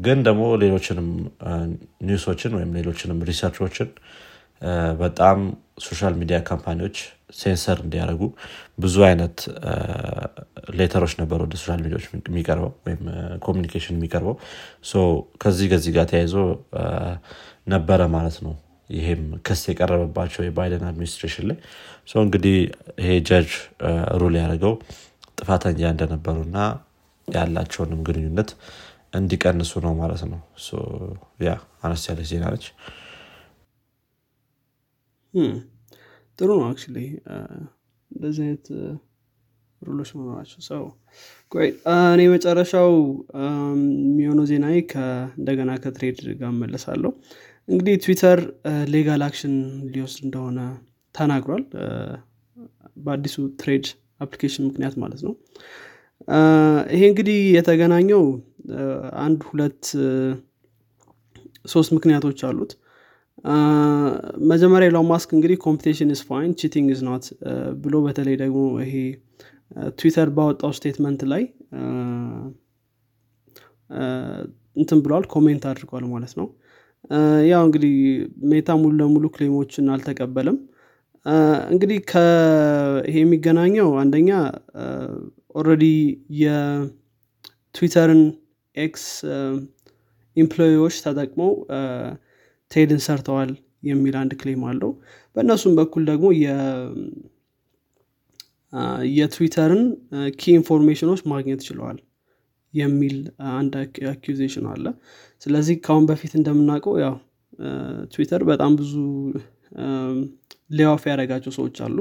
ግን 0.00 0.22
ደግሞ 0.22 0.54
ሌሎችንም 0.54 1.08
ኒውሶችን 2.02 2.54
ወይም 2.54 2.74
ሌሎችንም 2.74 3.22
ሪሰርቾችን 3.22 3.88
በጣም 4.98 5.56
ሶሻል 5.80 6.14
ሚዲያ 6.14 6.40
ካምፓኒዎች 6.40 6.96
ሴንሰር 7.34 7.78
እንዲያደርጉ 7.80 8.34
ብዙ 8.80 9.02
አይነት 9.02 9.36
letter 10.70 10.98
ኦች 10.98 11.16
ነበሩ 11.20 11.40
ወደ 11.42 11.56
social 11.56 11.82
media 11.82 12.08
ዎች 12.08 12.28
የሚቀርበው 12.28 12.74
ወይም 12.86 13.00
communication 13.38 13.96
የሚቀርበው. 13.96 14.38
ከዚህ 15.42 15.70
ከዚህ 15.70 15.92
ጋር 15.92 16.04
ተያይዞ 16.04 16.36
ነበረ 17.68 18.06
ማለት 18.06 18.42
ነው 18.42 18.54
ይሄም 18.90 19.22
ክስ 19.46 19.62
የቀረበባቸው 19.70 20.42
የባይደን 20.44 20.84
administration 20.90 21.46
ላይ 21.50 21.58
እንግዲህ 22.22 22.56
ይሄ 23.00 23.10
ጀጅ 23.28 23.50
ሩል 24.20 24.36
ያደርገው 24.40 24.74
ጥፋተኛ 25.38 25.80
እንደነበሩ 25.94 26.36
እና 26.46 26.58
ያላቸውንም 27.28 28.00
ግንኙነት 28.08 28.50
እንዲቀንሱ 29.14 29.72
ነው 29.84 29.92
ማለት 30.00 30.22
ነው። 30.30 30.40
ያ 31.46 31.52
አነስ 31.84 32.02
ያለች 32.10 32.28
ዜና 32.32 32.44
ነች። 32.54 32.66
ጥሩ 36.38 36.48
ነው 36.58 36.66
አክ 36.70 36.80
እንደዚህ 38.10 38.42
አይነት 38.44 38.66
ሩሎች 39.82 40.10
መኖራቸው 40.18 40.60
ሰው 40.68 40.84
እኔ 42.12 42.22
መጨረሻው 42.32 42.90
የሚሆነው 44.04 44.46
ዜና 44.50 44.66
እንደገና 45.38 45.70
ከትሬድ 45.84 46.18
ጋር 46.40 46.52
መለሳለሁ 46.62 47.10
እንግዲህ 47.68 47.94
ትዊተር 48.04 48.38
legal 48.92 49.22
action 49.26 49.54
ሊወስድ 49.94 50.20
እንደሆነ 50.26 50.58
ተናግሯል። 51.14 51.62
በአዲሱ 53.04 53.36
Threads 53.60 53.86
application 54.20 54.64
ምክንያት 54.68 54.94
ማለት 55.02 55.20
ነው። 55.26 55.34
ይሄ 56.94 57.02
እንግዲህ 57.10 57.38
የተገናኘው 57.56 58.22
አንድ 59.24 59.40
ሁለት 59.50 59.82
ሶስት 61.66 61.90
ምክንያቶች 61.96 62.40
አሉት። 62.48 62.72
መጀመሪያ 64.50 64.88
ኤለን 64.94 65.04
ማስክ 65.10 65.30
እንግዲህ 65.36 65.58
competition 65.66 66.10
is 66.20 66.24
fine 66.28 66.52
cheating 66.60 66.88
is 66.98 67.02
not 67.08 67.26
ብሎ 67.84 67.96
በተለይ 68.06 68.36
ደግሞ 68.42 68.62
ይሄ 68.84 68.94
ትዊተር 69.98 70.28
ባወጣው 70.36 70.72
statement 70.78 71.20
ላይ 71.32 71.42
እንትን 74.76 74.98
ብለዋል 75.04 75.24
comment 75.34 75.64
አድርጓል 75.70 76.04
ማለት 76.14 76.32
ነው 76.40 76.48
ያው 77.50 77.62
እንግዲህ 77.66 77.94
ሜታ 78.50 78.76
ሙሉ 78.80 78.92
ለሙሉ 79.00 79.26
claim 79.34 79.58
ኦችን 79.58 79.86
አልተቀበልም። 79.94 80.58
እንግዲህ 81.70 81.98
ይሄ 83.08 83.16
የሚገናኘው 83.22 83.88
አንደኛ 84.02 84.30
already 85.54 85.84
የትዊተርን 86.42 88.22
ex 88.76 89.04
employee 90.36 90.76
ዎች 90.76 90.96
ተጠቅመው 91.04 91.52
Threads 92.70 92.93
ን 92.93 93.00
ሰርተዋል 93.06 93.50
የሚል 93.88 94.14
አንድ 94.20 94.32
claim 94.40 94.62
አለው። 94.70 94.90
በእነሱም 95.36 95.74
በኩል 95.78 96.02
ደግሞ 96.10 96.26
የትዊተርን 99.16 99.82
key 100.36 100.52
information 100.52 101.02
ኦች 101.02 101.20
ማግኘት 101.32 101.60
ችለዋል 101.68 101.98
የሚል 102.74 103.16
አንድ 103.54 103.74
accusation 104.10 104.66
አለ 104.72 104.86
ስለዚህ 105.42 105.76
ካሁን 105.84 106.04
በፊት 106.08 106.32
እንደምናውቀው 106.38 106.94
ያው 107.02 107.14
ትዊተር 108.12 108.42
በጣም 108.50 108.72
ብዙ 108.80 108.92
layoff 110.70 111.02
ያደረጋቸው 111.10 111.52
ሰዎች 111.58 111.76
አሉ። 111.86 111.98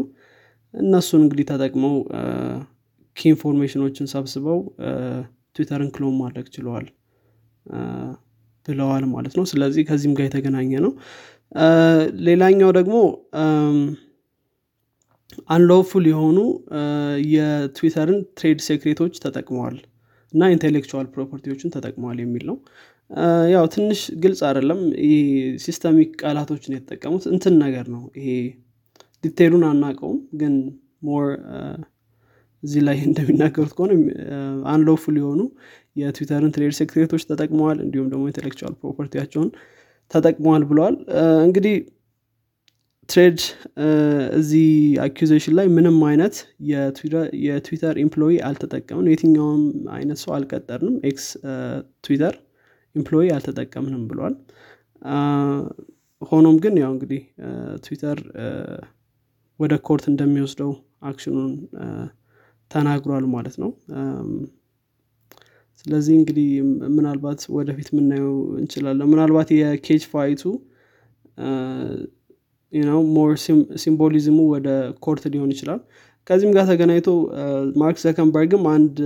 እነሱን 0.74 1.22
እንግዲህ 1.26 1.46
ተጠቅመው 1.52 1.96
information 3.18 3.77
ኦችን 3.77 4.10
ሰብስበው 4.14 4.60
ትዊተርን 5.56 5.90
clone 5.96 6.16
ማድረግ 6.22 6.48
ችለዋል 6.56 6.88
ብለዋል 8.66 9.04
ማለት 9.14 9.34
ነው። 9.40 9.46
ስለዚህ 9.52 9.84
ከዚህም 9.90 10.16
ጋር 10.18 10.26
የተገናኘ 10.28 10.72
ነው። 10.86 10.92
ሌላኛው 12.28 12.72
ደግሞ 12.78 12.96
unlawful 15.50 16.06
የሆኑ 16.12 16.38
የትዊተርን 17.34 18.20
trade 18.38 18.60
secret 18.68 18.96
ኦች 18.96 19.16
ተጠቅመዋል 19.26 19.78
እና 20.34 20.50
intellectual 20.54 21.08
property 21.14 21.48
ዎችን 21.48 21.74
ተጠቅመዋል 21.76 22.18
የሚል 22.24 22.44
ነው 22.50 22.58
ያው 23.52 23.66
ትንሽ 23.74 24.00
ግልጽ 24.24 24.42
አይደለም። 24.48 24.80
ይሄ 25.04 25.14
systemic 25.64 26.10
ቃላቶችን 26.22 26.76
የተጠቀሙት 26.76 27.26
እንትን 27.32 27.54
ነገር 27.64 27.86
ነው። 27.94 28.04
ይሄ 28.20 28.30
detail 29.24 29.48
ኡን 29.48 29.64
አናቀውም 29.70 30.20
ግን 30.42 30.56
more 31.04 31.28
እዚህ 32.64 32.82
ላይ 32.88 32.98
እንደሚናገሩት 33.10 33.74
ከሆነ 33.78 33.92
unlawful 34.68 35.16
የሆኑ 35.20 35.42
የትዊተርን 35.96 36.54
trade 36.56 36.74
secret 36.80 37.06
ኦች 37.06 37.24
ተጠቅመዋል 37.30 37.78
እንዲሁም 37.84 38.08
ደግሞ 38.12 38.24
intellectual 38.32 38.74
property 38.82 39.14
ያቸውን 39.14 39.50
ተጠቅመዋል 40.12 40.64
ብለዋል። 40.70 40.96
እንግዲህ 41.46 41.76
Thread 43.10 43.40
እዚህ 44.38 44.68
accusation 45.04 45.54
ላይ 45.58 45.68
ምንም 45.76 45.98
አይነት 46.10 46.36
የትዊተር 47.46 47.96
employee 48.04 48.36
አልተጠቀምንም 48.48 49.12
የትኛውም 49.14 49.64
አይነት 49.92 50.20
ሰው 50.24 50.34
አልቀጠርንም። 50.38 50.98
ex 51.04 51.28
ትዊተር 52.04 52.36
employee 52.96 53.30
አልተጠቀምንም 53.36 54.04
ብሏል። 54.10 54.36
ሆኖም 56.22 56.56
ግን 56.64 56.76
ያው 56.82 56.92
እንግዲህ 56.96 57.22
ትዊተር 57.84 58.20
ወደ 59.60 59.74
court 59.88 60.06
እንደሚወስደው 60.12 60.72
action 61.04 61.32
ኑን 61.32 61.52
ተናግሯል 62.72 63.26
ማለት 63.36 63.56
ነው። 63.64 63.70
ስለዚህ 65.80 66.14
እንግዲህ 66.20 66.48
ምናልባት 66.96 67.42
ወደፊት 67.58 67.90
የምናየው 67.92 68.32
እንችላለን። 68.60 69.10
ምናልባት 69.12 69.50
የ 69.58 69.73
cage 69.73 70.04
fight 70.14 70.44
ኡ 73.14 73.19
more 73.19 73.30
symbolism 73.84 74.29
ኡ 74.29 74.40
ወደ 74.54 74.70
court 75.06 75.24
ሊሆን 75.34 75.52
ይችላል። 75.56 75.80
ከዚህም 76.28 76.54
ጋር 76.56 76.66
ተገናኝቶ 76.72 77.10
ማርክ 77.82 77.98
ዙከርበርግም 78.04 78.64
አንድ 78.74 78.98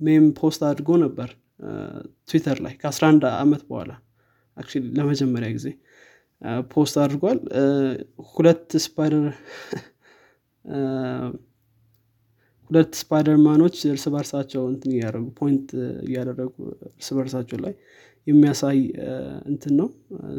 meme 0.00 0.26
post 0.38 0.60
አድርጎ 0.68 0.90
ነበር 1.04 1.28
ትዊተር 2.28 2.58
ላይ 2.64 2.74
ከ11 2.82 3.26
ዓመት 3.38 3.62
በኋላ 3.68 3.92
ለመጀመሪያ 4.98 5.48
ጊዜ 5.56 5.68
post 6.70 6.96
አድርጓል። 7.02 7.38
ሁለት 8.30 8.70
Spider 8.84 9.24
ሁለት 12.70 12.92
Spiderman 13.00 13.53
ኦች 13.53 13.76
እርስ 13.90 14.04
በርሳቸው 14.14 14.62
እንትን 14.70 14.90
እያደረጉ 14.94 15.26
point 15.40 15.68
እያደረጉ 16.06 16.54
እርስ 16.90 17.08
በርሳቸው 17.18 17.58
ላይ 17.64 17.74
የሚያሳይ 18.26 18.78
እንትን 19.50 19.74
ነው። 19.80 19.88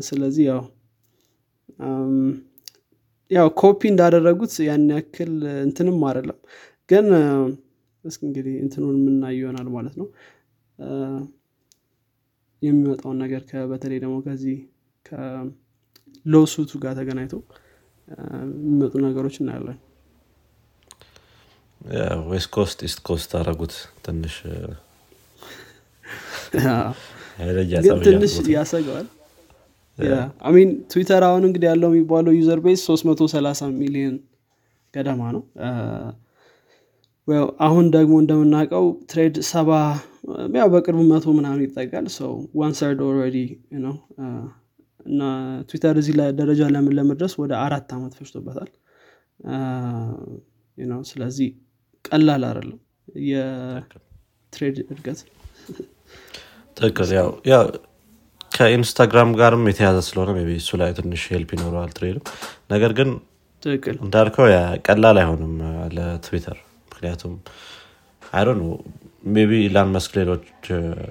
ስለዚህ 0.08 0.44
ያው 0.50 0.64
ያው 3.32 3.48
ኮፒ 3.62 3.82
እንዳደረጉት 3.92 4.54
ያን 4.68 4.84
ያክል 4.94 5.32
እንትንም 5.66 5.98
አይደለም። 6.10 6.38
ግን 6.90 7.08
እንግዲህ 8.24 8.54
እንትኑን 8.64 8.98
የምናይ 9.00 9.34
ይሆናል 9.40 9.68
ማለት 9.70 9.96
ነው 10.02 10.08
የሚመጣውን 12.62 13.18
ነገር 13.24 13.42
በተለይ 13.72 14.00
ደግሞ 14.04 14.16
ከዚህ 14.26 14.58
ከ 15.06 15.36
lawsuit 15.36 16.41
ኡ 16.41 16.72
ጋር 16.84 16.94
ተገናኝቶ 17.00 17.36
የሚመጡ 18.58 18.94
ነገሮች 19.06 19.36
እናያለን። 19.42 19.78
west 22.30 22.50
coast 22.56 22.80
east 22.88 23.00
coast 23.08 23.32
አረጉት 23.40 23.74
ትንሽ። 24.06 24.36
ግን 27.78 27.98
ትንሽ 28.06 28.34
ያሰገዋል 28.54 29.08
አሚን 30.48 30.70
ትዊተር 30.92 31.24
አሁን 31.28 31.44
እንግዲህ 31.48 31.68
ያለው 31.70 31.90
የሚባለው 31.92 32.34
user 32.38 32.60
base 32.66 32.80
330 32.88 33.70
ሚሊዮን 33.80 34.16
ገደማ 34.94 35.22
ነው 35.36 35.44
አሁን 37.66 37.86
ደግሞ 37.96 38.14
እንደምናውቀው 38.22 38.86
Thread 39.12 39.36
ሰባ 39.50 39.70
ያው 40.56 40.68
በቅርቡ 40.74 41.02
መቶ 41.10 41.26
ምናምን 41.38 41.62
ይጠጋል። 41.66 42.06
ሰው 42.18 42.32
one 42.60 42.74
third 42.80 43.00
already 43.08 43.38
ነው 43.86 43.96
እና 45.06 45.22
ትዊተር 45.70 45.98
እዚህ 46.02 46.16
ደረጃ 46.40 46.62
ለምን 46.76 46.96
ለመድረስ 46.98 47.34
ወደ 47.42 47.54
አራት 47.66 47.90
ዓመት 47.98 48.14
ፈጅቶበታል? 48.20 48.70
ነው 50.78 51.00
ስለዚህ 51.10 51.50
ቀላል 52.06 52.44
አይደለም 52.50 52.80
የ 53.28 53.65
Thread 53.65 54.78
እድገት። 54.86 55.20
ትክክል 56.78 57.10
ያው 57.52 57.64
ከኢንስታግራም 58.52 59.32
ጋርም 59.40 59.66
የተያዘ 59.70 59.98
ስለሆነ 60.08 60.32
maybe 60.40 60.54
እሱ 60.62 60.78
ላይ 60.82 60.92
ትንሽ 60.98 61.24
help 61.32 61.50
ይኖረዋል 61.56 61.92
Thread 61.98 62.15
ም። 62.15 62.24
ነገር 62.72 62.92
ግን 63.00 63.10
ትክክል። 63.64 63.96
እንዳልከው 64.06 64.48
ቀላል 64.88 65.18
አይሆንም 65.22 65.54
ለትዊተር 65.96 66.58
ምክንያቱም 66.98 67.34
አይዶ 68.34 68.50
maybe 69.44 69.58
ኢላን 69.64 69.90
መስክ 69.96 70.12
ሌሎች 70.20 70.46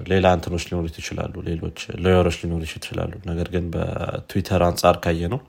ሌላ 0.09 0.25
እንትኖች 0.37 0.63
ሊኖሩት 0.69 0.95
ይችላሉ 1.01 1.33
ሌሎች 1.47 1.77
lawyer 2.03 2.22
ኦች 2.22 2.35
ሊኖሩ 2.41 2.61
ይችላሉ። 2.69 3.13
ነገር 3.25 3.47
ግን 3.55 3.65
በትዊተር 3.73 4.61
አንጻር 4.67 4.97
ካየ 5.03 5.29
ነው 5.33 5.39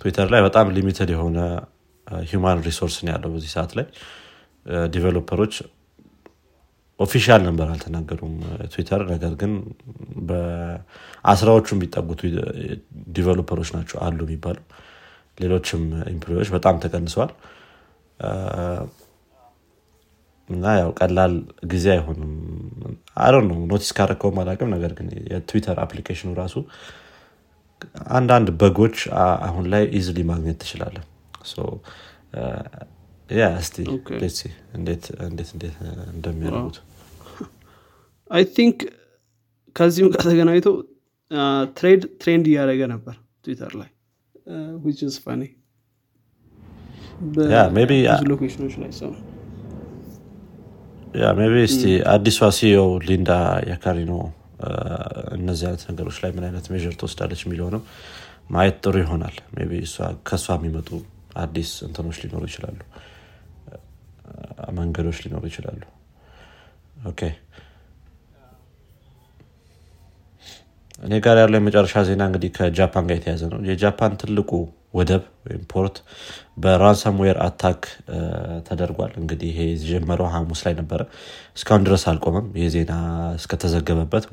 ትዊተር 0.00 0.28
ላይ 0.34 0.40
በጣም 0.42 0.72
limited 0.76 1.10
የሆነ 1.14 1.38
human 2.30 2.60
resource 2.66 2.96
ነው 3.04 3.12
ያለው 3.14 3.30
በዚህ 3.34 3.50
ሰዓት 3.54 3.72
ላይ። 3.78 3.86
developer 4.90 5.34
ኦች 5.34 5.54
official 7.00 7.40
ነበር 7.48 7.66
አልተናገሩም 7.72 8.34
ትዊተር። 8.72 9.02
ነገር 9.12 9.32
ግን 9.34 9.52
በአስራዎቹ 10.28 11.68
የሚጠጉት 11.76 12.20
developer 13.10 13.52
ኦች 13.52 13.70
ናቸው 13.76 13.98
አሉ 14.06 14.20
የሚባሉ። 14.26 14.58
ሌሎችም 15.38 15.82
employee 16.12 16.36
ዎች 16.36 16.48
በጣም 16.56 16.76
ተቀንሰዋል 16.84 17.30
እና 20.48 20.64
ያው 20.78 20.90
ቀላል 20.98 21.34
ጊዜ 21.72 21.86
አይሆንም። 21.94 22.32
አረ 23.24 23.34
ነው 23.48 23.58
notice 23.70 23.90
ካረከውም 23.98 24.38
አላቅም 24.42 24.70
ነገር 24.74 24.92
ግን 24.98 25.08
የትዊተር 25.32 25.78
application 25.84 26.23
ኑ 26.23 26.30
ራሱ 26.40 26.56
አንዳንድ 28.16 28.48
bug 28.60 28.75
ኦች 28.75 28.96
አሁን 29.46 29.64
ላይ 29.72 29.84
easily 29.98 30.18
ማግኘት 30.30 30.58
ትችላለን 30.62 31.06
yeah 33.34 33.44
እስቲ 33.60 33.76
እንዴት 34.78 35.04
እንደሚያደርጉት። 36.12 36.78
I 38.30 38.44
think 38.56 38.78
ከዚህም 39.76 40.08
ጋር 40.14 40.22
ተገናኝቶ 40.28 40.68
Thread 41.78 42.02
trend 42.22 42.46
እያደረገ 42.50 42.82
ነበር 42.94 43.14
ትዊተር 43.44 43.72
ላይ 43.80 43.90
which 44.84 45.00
is 45.08 45.20
funny 45.24 45.42
ብዙ 47.34 47.48
location 48.30 48.59
ኦች 48.59 48.74
ላይ 48.82 48.90
ሰው 49.00 49.10
እስቲ 51.14 51.82
አዲሷ 52.14 52.48
CEO 52.58 52.78
ሊንዳ 53.08 53.30
ያካሪኖ 53.70 54.12
እነዚህ 55.36 55.64
አይነት 55.68 55.82
ነገሮች 55.90 56.16
ላይ 56.22 56.30
ምን 56.36 56.44
አይነት 56.48 56.66
measure 56.72 56.94
ትወስዳለች 57.00 57.40
የሚለውንም 57.44 57.82
ማየት 58.54 58.76
ጥሩ 58.84 58.94
ይሆናል. 59.02 59.36
maybe 59.70 59.80
ከእሷ 60.28 60.46
የሚመጡ 60.58 60.88
አዲስ 61.44 61.70
እንትኖች 61.86 62.16
ሊኖሩ 62.22 62.42
ይችላሉ. 62.50 62.78
መንገዶች 64.78 65.18
ሊኖሩ 65.24 65.42
ይችላሉ. 65.50 65.82
okay 67.10 67.20
እኔ 71.06 71.12
ጋር 71.26 71.36
ያለው 71.42 71.58
የመጨረሻ 71.60 71.94
ዜና 72.08 72.22
እንግዲህ 72.30 72.50
ከጃፓን 72.56 73.06
ጋር 73.08 73.16
የተያዘ 73.18 73.42
ነው። 73.52 73.60
የጃፓን 73.70 74.12
ትልቁ 74.22 74.50
ወደብ 74.94 75.22
ወይም 75.46 75.62
port 75.70 75.96
በ 76.58 76.71
ransomware 76.71 77.38
attack 77.44 77.82
ተደርጓል። 78.66 79.12
እንግዲህ 79.20 79.48
ይሄ 79.52 79.60
የጀመረው 79.74 80.28
ሐሙስ 80.34 80.60
ላይ 80.66 80.74
ነበረ። 80.80 81.00
እስካሁን 81.56 81.84
ድረስ 81.88 82.04
አልቆመም። 82.10 82.48
ይህ 82.58 82.68
ዜና 82.74 82.92
እስከተዘገበበት 83.38 84.26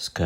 እስከ 0.00 0.18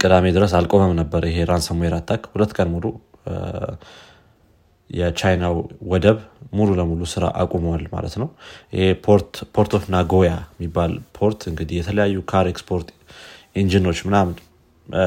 ቅዳሜ 0.00 0.26
ድረስ 0.36 0.52
አልቆመም 0.58 0.92
ነበር 1.00 1.22
ይሄ 1.28 1.38
ransomware 1.50 1.94
attack። 1.98 2.22
ሁለት 2.32 2.52
ቀን 2.56 2.68
ሙሉ 2.74 2.84
የቻይናው 4.90 5.54
ወደብ 5.90 6.18
ሙሉ 6.52 6.68
ለሙሉ 6.78 7.02
ስራ 7.12 7.24
አቁመዋል 7.40 7.84
ማለት 7.94 8.14
ነው። 8.20 8.28
ይሄ 8.74 8.84
Port 9.54 9.72
of 9.74 9.84
Nagoya 9.94 10.32
የሚባል 10.52 10.92
port 11.18 11.40
እንግዲህ 11.50 11.76
የተለያዩ 11.80 12.18
car 12.30 12.48
export 12.52 12.88
engine 13.56 13.81
ኦች 13.81 13.98
ምናምን 14.08 14.36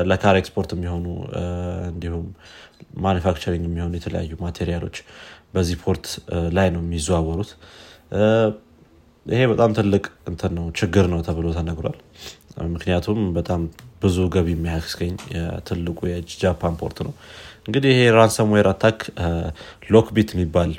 ለ 0.10 0.20
car 0.20 0.36
export 0.40 0.70
የሚሆኑ 0.76 1.06
እንዲሁም 1.92 2.26
manufacturing 3.06 3.64
የሚሆኑ 3.68 3.94
የተለያዩ 3.98 4.34
material 4.42 4.79
ኦች 4.79 4.98
በዚህ 5.54 5.78
port 5.84 6.06
ላይ 6.58 6.68
ነው 6.76 6.82
የሚዘዋወሩት። 6.84 7.52
ይሄ 9.26 9.42
በጣም 9.52 9.72
ትልቅ 9.78 10.04
እንትን 10.28 10.52
ነው 10.58 10.66
ችግር 10.80 11.06
ነው 11.14 11.20
ተብሎ 11.28 11.48
ተነግሯል። 11.58 11.98
ምክንያቱም 12.70 13.20
በጣም 13.36 13.62
ብዙ 14.04 14.18
ገቢ 14.34 14.48
የሚያስገኝ 14.56 15.14
ትልቁ 15.68 16.00
የጃፓን 16.10 16.76
port 16.82 16.98
ነው። 17.08 17.14
እንግዲህ 17.68 17.92
ይሄ 17.94 18.04
ransomware 18.12 18.68
attack 18.72 19.00
LockBit 19.92 20.30
የሚባል 20.36 20.72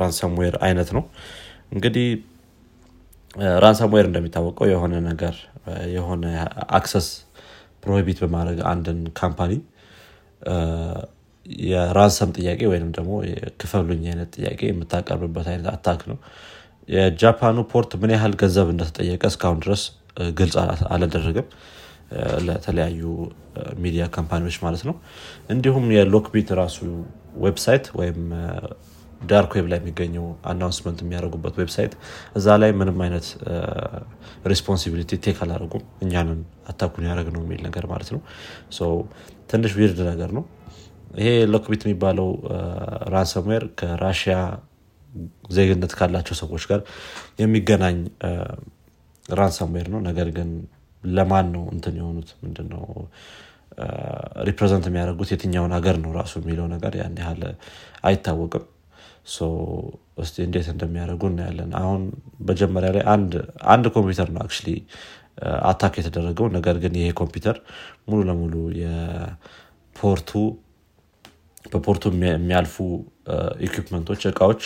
ransomware 0.00 0.54
አይነት 0.66 0.88
ነው። 0.96 1.04
እንግዲህ 1.72 2.06
ransomware 3.64 4.06
እንደሚታወቀው 4.08 4.68
የሆነ 4.70 4.94
ነገር 5.08 5.34
የሆነ 5.94 6.24
access 6.78 7.08
prohibit 7.82 8.18
በማድረግ 8.22 8.58
አንድን 8.72 9.00
company 9.20 9.52
የ 11.64 11.81
ransom 11.81 12.30
ጥያቄ 12.36 12.60
ወይም 12.72 12.88
ደግሞ 12.96 13.12
ክፈሉኝ 13.60 14.02
አይነት 14.10 14.30
ጥያቄ 14.36 14.60
የምታቀርብበት 14.68 15.46
አይነት 15.52 15.68
attack 15.72 16.00
ነው። 16.10 16.18
የጃፓኑ 16.88 17.58
port 17.72 17.92
ምን 18.02 18.12
ያህል 18.14 18.32
ገንዘብ 18.40 18.68
እንደተጠየቀ 18.72 19.22
እስካሁን 19.32 19.58
ድረስ 19.64 19.82
ግልጽ 20.38 20.56
አላደረግም 20.94 21.48
ለተለያዩ 22.46 23.02
ሚዲያ 23.78 24.04
company 24.16 24.41
ዎች 24.41 24.56
ማለት 24.64 24.82
ነው። 24.88 24.94
እንዲሁም 25.50 25.84
የ 25.96 26.08
LockBit 26.08 26.48
ራሱ 26.60 26.78
website 27.44 27.86
ወይም 27.98 28.20
dark 29.20 29.52
web 29.58 29.66
ላይ 29.70 29.78
የሚገኘው 29.80 30.26
announcement 30.50 30.98
የሚያደርጉበት 31.04 31.54
website 31.60 31.92
እዛ 32.38 32.56
ላይ 32.62 32.70
ምንም 32.80 32.98
አይነት 33.06 33.26
responsibility 34.50 35.18
take 35.24 35.38
አላደረጉም 35.44 35.84
እኛ 36.04 36.26
ነን 36.26 36.40
attack 36.68 36.91
ኡን 36.91 37.06
ያደረግነው 37.08 37.42
የሚል 37.44 37.60
ነገር 37.68 37.86
ማለት 37.86 38.10
ነው። 38.14 38.20
ትንሽ 39.50 39.72
weird 39.78 40.00
ነገር 40.10 40.32
ነው። 40.38 40.44
ይሄ 41.18 41.30
LockBit 41.52 41.82
የሚባለው 41.86 42.28
ransomware 43.14 43.64
ከራሽያ 43.80 44.36
ዜግነት 45.50 45.92
ካላቸው 45.98 46.34
ሰዎች 46.42 46.64
ጋር 46.70 46.80
የሚገናኝ 47.40 47.96
ransomware 49.26 49.88
ነው። 49.94 50.00
ነገር 50.00 50.28
ግን 50.36 50.50
ለማን 51.04 51.46
ነው 51.54 51.62
እንትን 51.74 51.94
የሆኑት? 52.00 52.30
ምንድነው? 52.42 52.82
represent 54.48 54.84
የሚያደርጉት? 54.88 55.28
የትኛውን 55.32 55.72
ሀገር 55.76 55.96
ነው 56.04 56.10
ራሱ 56.18 56.32
የሚለው 56.40 56.66
ነገር 56.74 56.92
ያን 57.00 57.16
ያህል 57.22 57.42
አይታወቅም 58.08 58.64
እስቲ 60.22 60.36
እንዴት 60.46 60.66
እንደሚያደርጉ 60.72 61.22
እናያለን። 61.30 61.70
አሁን 61.80 62.02
መጀመሪያ 62.48 62.90
ላይ 62.96 63.04
አንድ 63.72 63.84
ኮምፒውተር 63.94 64.28
ነው 64.34 64.42
አክ 64.44 64.52
attack 65.68 65.94
የተደረገው። 66.00 66.46
ነገር 66.56 66.76
ግን 66.82 66.94
ይሄ 67.00 67.08
ኮምፒውተር 67.20 67.56
ሙሉ 68.08 68.20
ለሙሉ 68.28 68.54
የፖርቱ 68.80 70.30
በፖርቱ 71.64 72.04
የሚያልፉ 72.28 72.74
equipment 73.66 74.05
ኦች 74.05 74.22
እቃዎች 74.30 74.62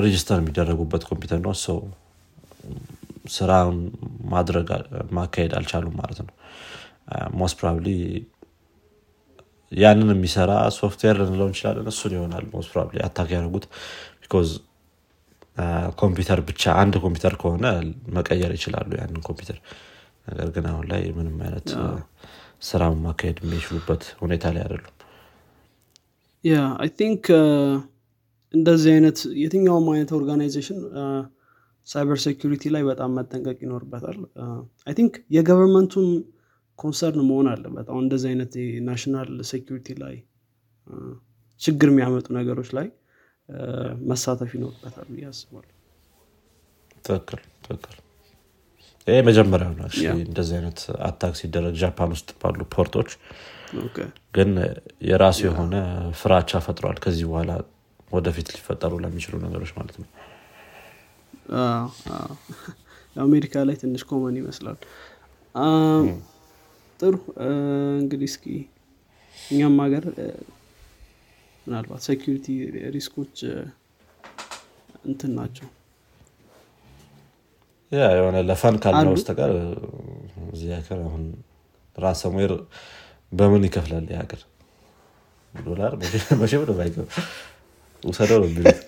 register 0.00 0.38
የሚደረጉበት 0.40 1.02
ኮምፒውተር 1.10 1.40
ነው። 1.46 1.54
ሰው 1.64 1.78
ስራውን 3.30 3.78
ማድረግ 4.32 4.68
ማካሄድ 5.12 5.52
አልቻሉም 5.58 5.94
ማለት 6.00 6.18
ነው። 6.20 6.34
most 7.34 7.56
probably 7.60 7.88
ያንን 9.72 10.10
የሚሰራ 10.12 10.50
ሶፍትዌር 10.76 11.16
ልንለው 11.20 11.48
እንችላለን። 11.50 11.88
እሱን 11.92 12.12
ይሆናል 12.16 12.44
most 12.52 12.70
probably 12.72 12.98
attack 13.06 13.28
ያደረጉት 13.34 13.64
because 14.22 14.50
ኮምፒውተር 16.00 16.40
ብቻ 16.48 16.62
አንድ 16.82 16.94
ኮምፒውተር 17.04 17.34
ከሆነ 17.40 17.64
መቀየር 18.16 18.52
ይችላሉ 18.58 18.90
ያንን 19.00 19.22
ኮምፒውተር። 19.28 19.58
ነገር 20.26 20.48
ግን 20.54 20.64
አሁን 20.70 20.86
ላይ 20.92 21.02
ምንም 21.16 21.36
አይነት 21.46 21.68
ስራ 22.62 22.82
ማካሄድ 23.04 23.38
የሚችሉበት 23.42 24.02
ሁኔታ 24.20 24.46
ላይ 24.54 24.62
አይደሉም። 24.64 24.94
yeah 26.44 26.54
I 26.82 26.90
think 26.98 27.24
እንደዚህ 28.54 28.90
አይነት 28.94 29.18
የትኛውም 29.42 29.86
አይነት 29.92 30.10
organization 30.18 30.78
cyber 31.86 32.18
security 32.24 32.62
ላይ 32.74 32.82
በጣም 32.82 33.10
መጠንቀቅ 33.18 33.58
ይኖርበታል። 33.64 34.18
I 34.86 34.94
think 34.98 35.14
የ 35.36 35.45
government 35.45 35.90
ኡን 35.90 36.08
concern 36.80 37.22
መሆን 37.28 37.48
አለበት። 37.52 37.86
አሁን 37.92 38.04
እንደዚህ 38.06 38.28
አይነት 38.30 38.52
national 38.88 39.30
security 39.50 39.96
ላይ 40.02 40.16
ችግር 41.60 41.88
የሚያመጡ 41.92 42.26
ነገሮች 42.38 42.68
ላይ 42.78 42.86
መሳተፍ 44.10 44.50
ይኖርበታል 44.56 45.08
ብዬ 45.12 45.24
አስባለሁ። 45.30 45.74
ትክክል 47.04 47.40
ትክክል። 47.64 47.96
ይሄ 49.06 49.18
መጀመሪያው 49.28 49.72
ነው። 49.78 49.86
እንደዚህ 50.24 50.54
አይነት 50.58 50.78
attack 51.06 51.34
ሲደረግ 51.40 51.74
ጃፓን 51.82 52.10
ውስጥ 52.16 52.30
ባሉ 52.40 52.60
port 52.74 52.92
ኦች 52.92 53.10
ግን 54.34 54.50
የራሱ 55.08 55.38
የሆነ 55.48 55.74
ፍራቻ 56.20 56.60
ፈጥሯል። 56.66 56.98
ከዚህ 57.04 57.26
በኋላ 57.30 57.50
ወደፊት 58.10 58.48
ሊፈጠሩ 58.54 58.92
ለሚችሉ 59.02 59.34
ነገሮች 59.44 59.72
ማለት 59.76 59.96
ነው። 60.00 60.08
አሜሪካ 63.16 63.62
ላይ 63.68 63.76
ትንሽ 63.82 64.02
common 64.10 64.36
ይመስላል 64.40 64.78
ጥሩ 67.00 67.14
እንግዲህ 67.98 68.28
እስኪ 68.30 68.44
እኛም 69.34 69.76
ሀገር 69.84 70.04
ምናልባት 71.66 72.02
security 72.06 72.46
risk 72.94 73.15
ኦች 73.15 73.36
እንትን 75.04 75.30
ናቸው። 75.38 75.68
yeah 77.92 78.08
የሆነ 78.16 78.38
ለ 78.48 78.59
fun 78.59 78.76
ካልሆነ 78.82 79.06
በስተቀር 79.12 79.52
እዚህ 80.52 80.70
ሀገር 80.78 80.98
አሁን 81.06 81.22
ransomware 81.96 82.52
በምን 83.32 83.64
ይከፍላል 83.68 84.06
የሀገር 84.12 84.40
ዶላር 85.54 85.92
መቼም 86.40 86.64
ነው 86.68 86.74
ባይገ 86.78 86.96
ውሰደው 88.04 88.38
ነው 88.42 88.48
የሚሉት 88.50 88.78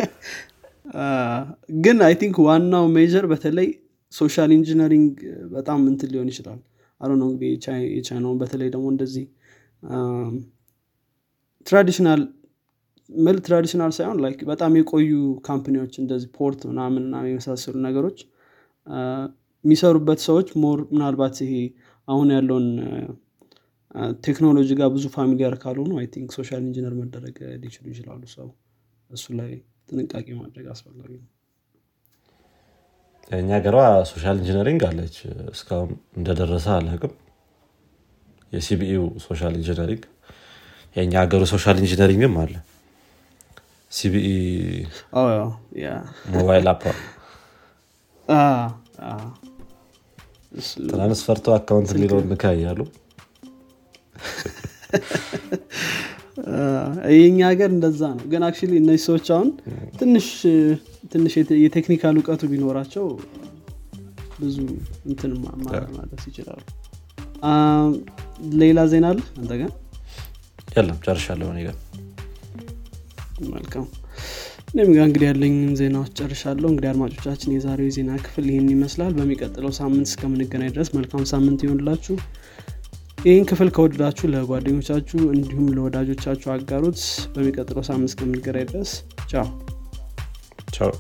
ግን 1.85 1.98
I 2.07 2.14
think 2.20 2.37
ዋናው 2.46 2.85
major 2.96 3.24
በተለይ 3.33 3.68
social 4.12 4.50
engineering 4.57 5.12
በጣም 5.53 5.81
እንትን 5.90 6.11
ሊሆን 6.14 6.31
ይችላል 6.33 6.61
አሮ 7.02 7.10
ነው 7.20 7.28
እንግዲህ 7.28 7.50
የቻይናውን 7.96 8.38
በተለይ 8.42 8.68
ደግሞ 8.74 8.86
እንደዚህ 8.94 9.24
traditional 11.66 12.22
ምል 13.10 13.38
traditional 13.46 13.92
ሳይሆን 13.96 14.18
like 14.24 14.40
በጣም 14.50 14.76
የቆዩ 14.78 15.10
company 15.48 15.78
ዎች 15.78 15.94
እንደዚህ 16.02 16.28
port 16.38 16.61
ምናምን 16.70 17.04
የመሳሰሉ 17.30 17.74
ነገሮች 17.86 18.18
የሚሰሩበት 19.64 20.20
ሰዎች 20.28 20.48
more 20.62 20.78
ምናልባት 20.92 21.36
ይሄ 21.44 21.54
አሁን 22.08 22.28
ያለውን 22.36 22.66
ቴክኖሎጂ 24.26 24.70
ጋር 24.80 24.88
ብዙ 24.94 25.06
familiar 25.16 25.55
ካልሆኑ 25.62 25.92
I 26.00 26.07
think 26.14 26.31
social 26.38 26.62
engineer 26.68 26.94
መደረግ 27.00 27.36
ሊችሉ 27.62 27.84
ይችላሉ። 27.92 28.22
ሰው 28.36 28.48
እሱ 29.10 29.24
ላይ 29.40 29.52
ጥንቃቄ 29.90 30.26
ማድረግ 30.40 30.66
አስፈላጊ 30.74 31.12
ነው 31.16 31.28
የእኛ 33.30 33.50
ሀገሯ 33.56 33.76
social 34.11 34.37
engineering 34.40 34.83
አለች። 34.88 35.16
እስካሁን 35.54 35.90
እንደደረሰ 36.18 36.66
አላቅም 36.76 37.12
የ 38.52 38.73
CBE 38.73 39.05
ው 39.26 39.34
social 39.34 39.55
engineering 39.61 40.02
የእኛ 40.96 41.12
ሀገሩ 41.22 41.42
social 41.52 41.76
engineering 41.83 42.26
ም 42.26 42.35
አለ። 42.42 42.54
CBE 43.92 44.28
mobile 46.35 46.66
app 46.72 46.83
transfer 50.87 51.35
to 51.35 51.46
account 51.57 51.90
የሚለውን 51.94 52.26
ንካ 52.32 52.52
እያሉ 52.56 52.80
የኛ 57.16 57.40
ሀገር 57.50 57.70
እንደዛ 57.74 58.02
ነው። 58.14 58.24
ግን 58.33 58.42
አክ 58.46 58.57
እነዚህ 58.78 59.02
ሰዎች 59.07 59.26
አሁን 59.35 59.48
ትንሽ 60.00 60.28
ትንሽ 61.12 61.35
የ 61.64 61.74
technical 61.74 62.16
እውቀቱ 62.20 62.42
ቢኖራቸው 62.52 63.07
ብዙ 64.40 64.57
እንትን 65.09 65.33
ማድረስ 65.96 66.24
ይችላሉ። 66.31 66.61
ሌላ 68.61 68.81
ዜና 68.92 69.07
አለ? 69.12 69.18
አንተ 69.40 69.52
ጋር? 69.61 69.70
የለም 70.76 70.98
ጨርሻለሁ 71.07 71.48
እኔ 71.55 71.61
ጋር 71.66 71.76
መልካም። 73.52 73.87
እኔም 74.72 74.90
ጋር 74.94 75.05
እንግዲህ 75.07 75.26
ያለኝን 75.31 75.72
ዜናዎች 75.81 76.12
ጨርሻለሁ። 76.18 76.68
እንግዲህ 76.70 76.88
አድማጮቻችን 76.90 77.55
የዛሬው 77.55 77.88
የዜና 77.88 78.12
ክፍል 78.24 78.46
ይህን 78.50 78.68
ይመስላል። 78.74 79.12
በሚቀጥለው 79.18 79.72
ሳምንት 79.78 80.09
እስከምንገናኝ 80.11 80.70
ድረስ 80.76 80.90
መልካም 80.96 81.24
ሳምንት 81.33 81.61
ይሆንላችሁ 81.66 82.14
ይህን 83.24 83.44
ክፍል 83.48 83.68
ከወደዳችሁ 83.74 84.26
ለጓደኞቻችሁ 84.30 85.18
እንዲሁም 85.35 85.66
ለወዳጆቻችሁ 85.76 86.48
አጋሩት። 86.54 87.00
በሚቀጥለው 87.35 87.85
ሳምንት 87.88 88.11
እስከምንገናኝ 88.11 88.66
ድረስ 88.70 88.92
ቻው። 89.30 89.46
ቻው 90.68 90.90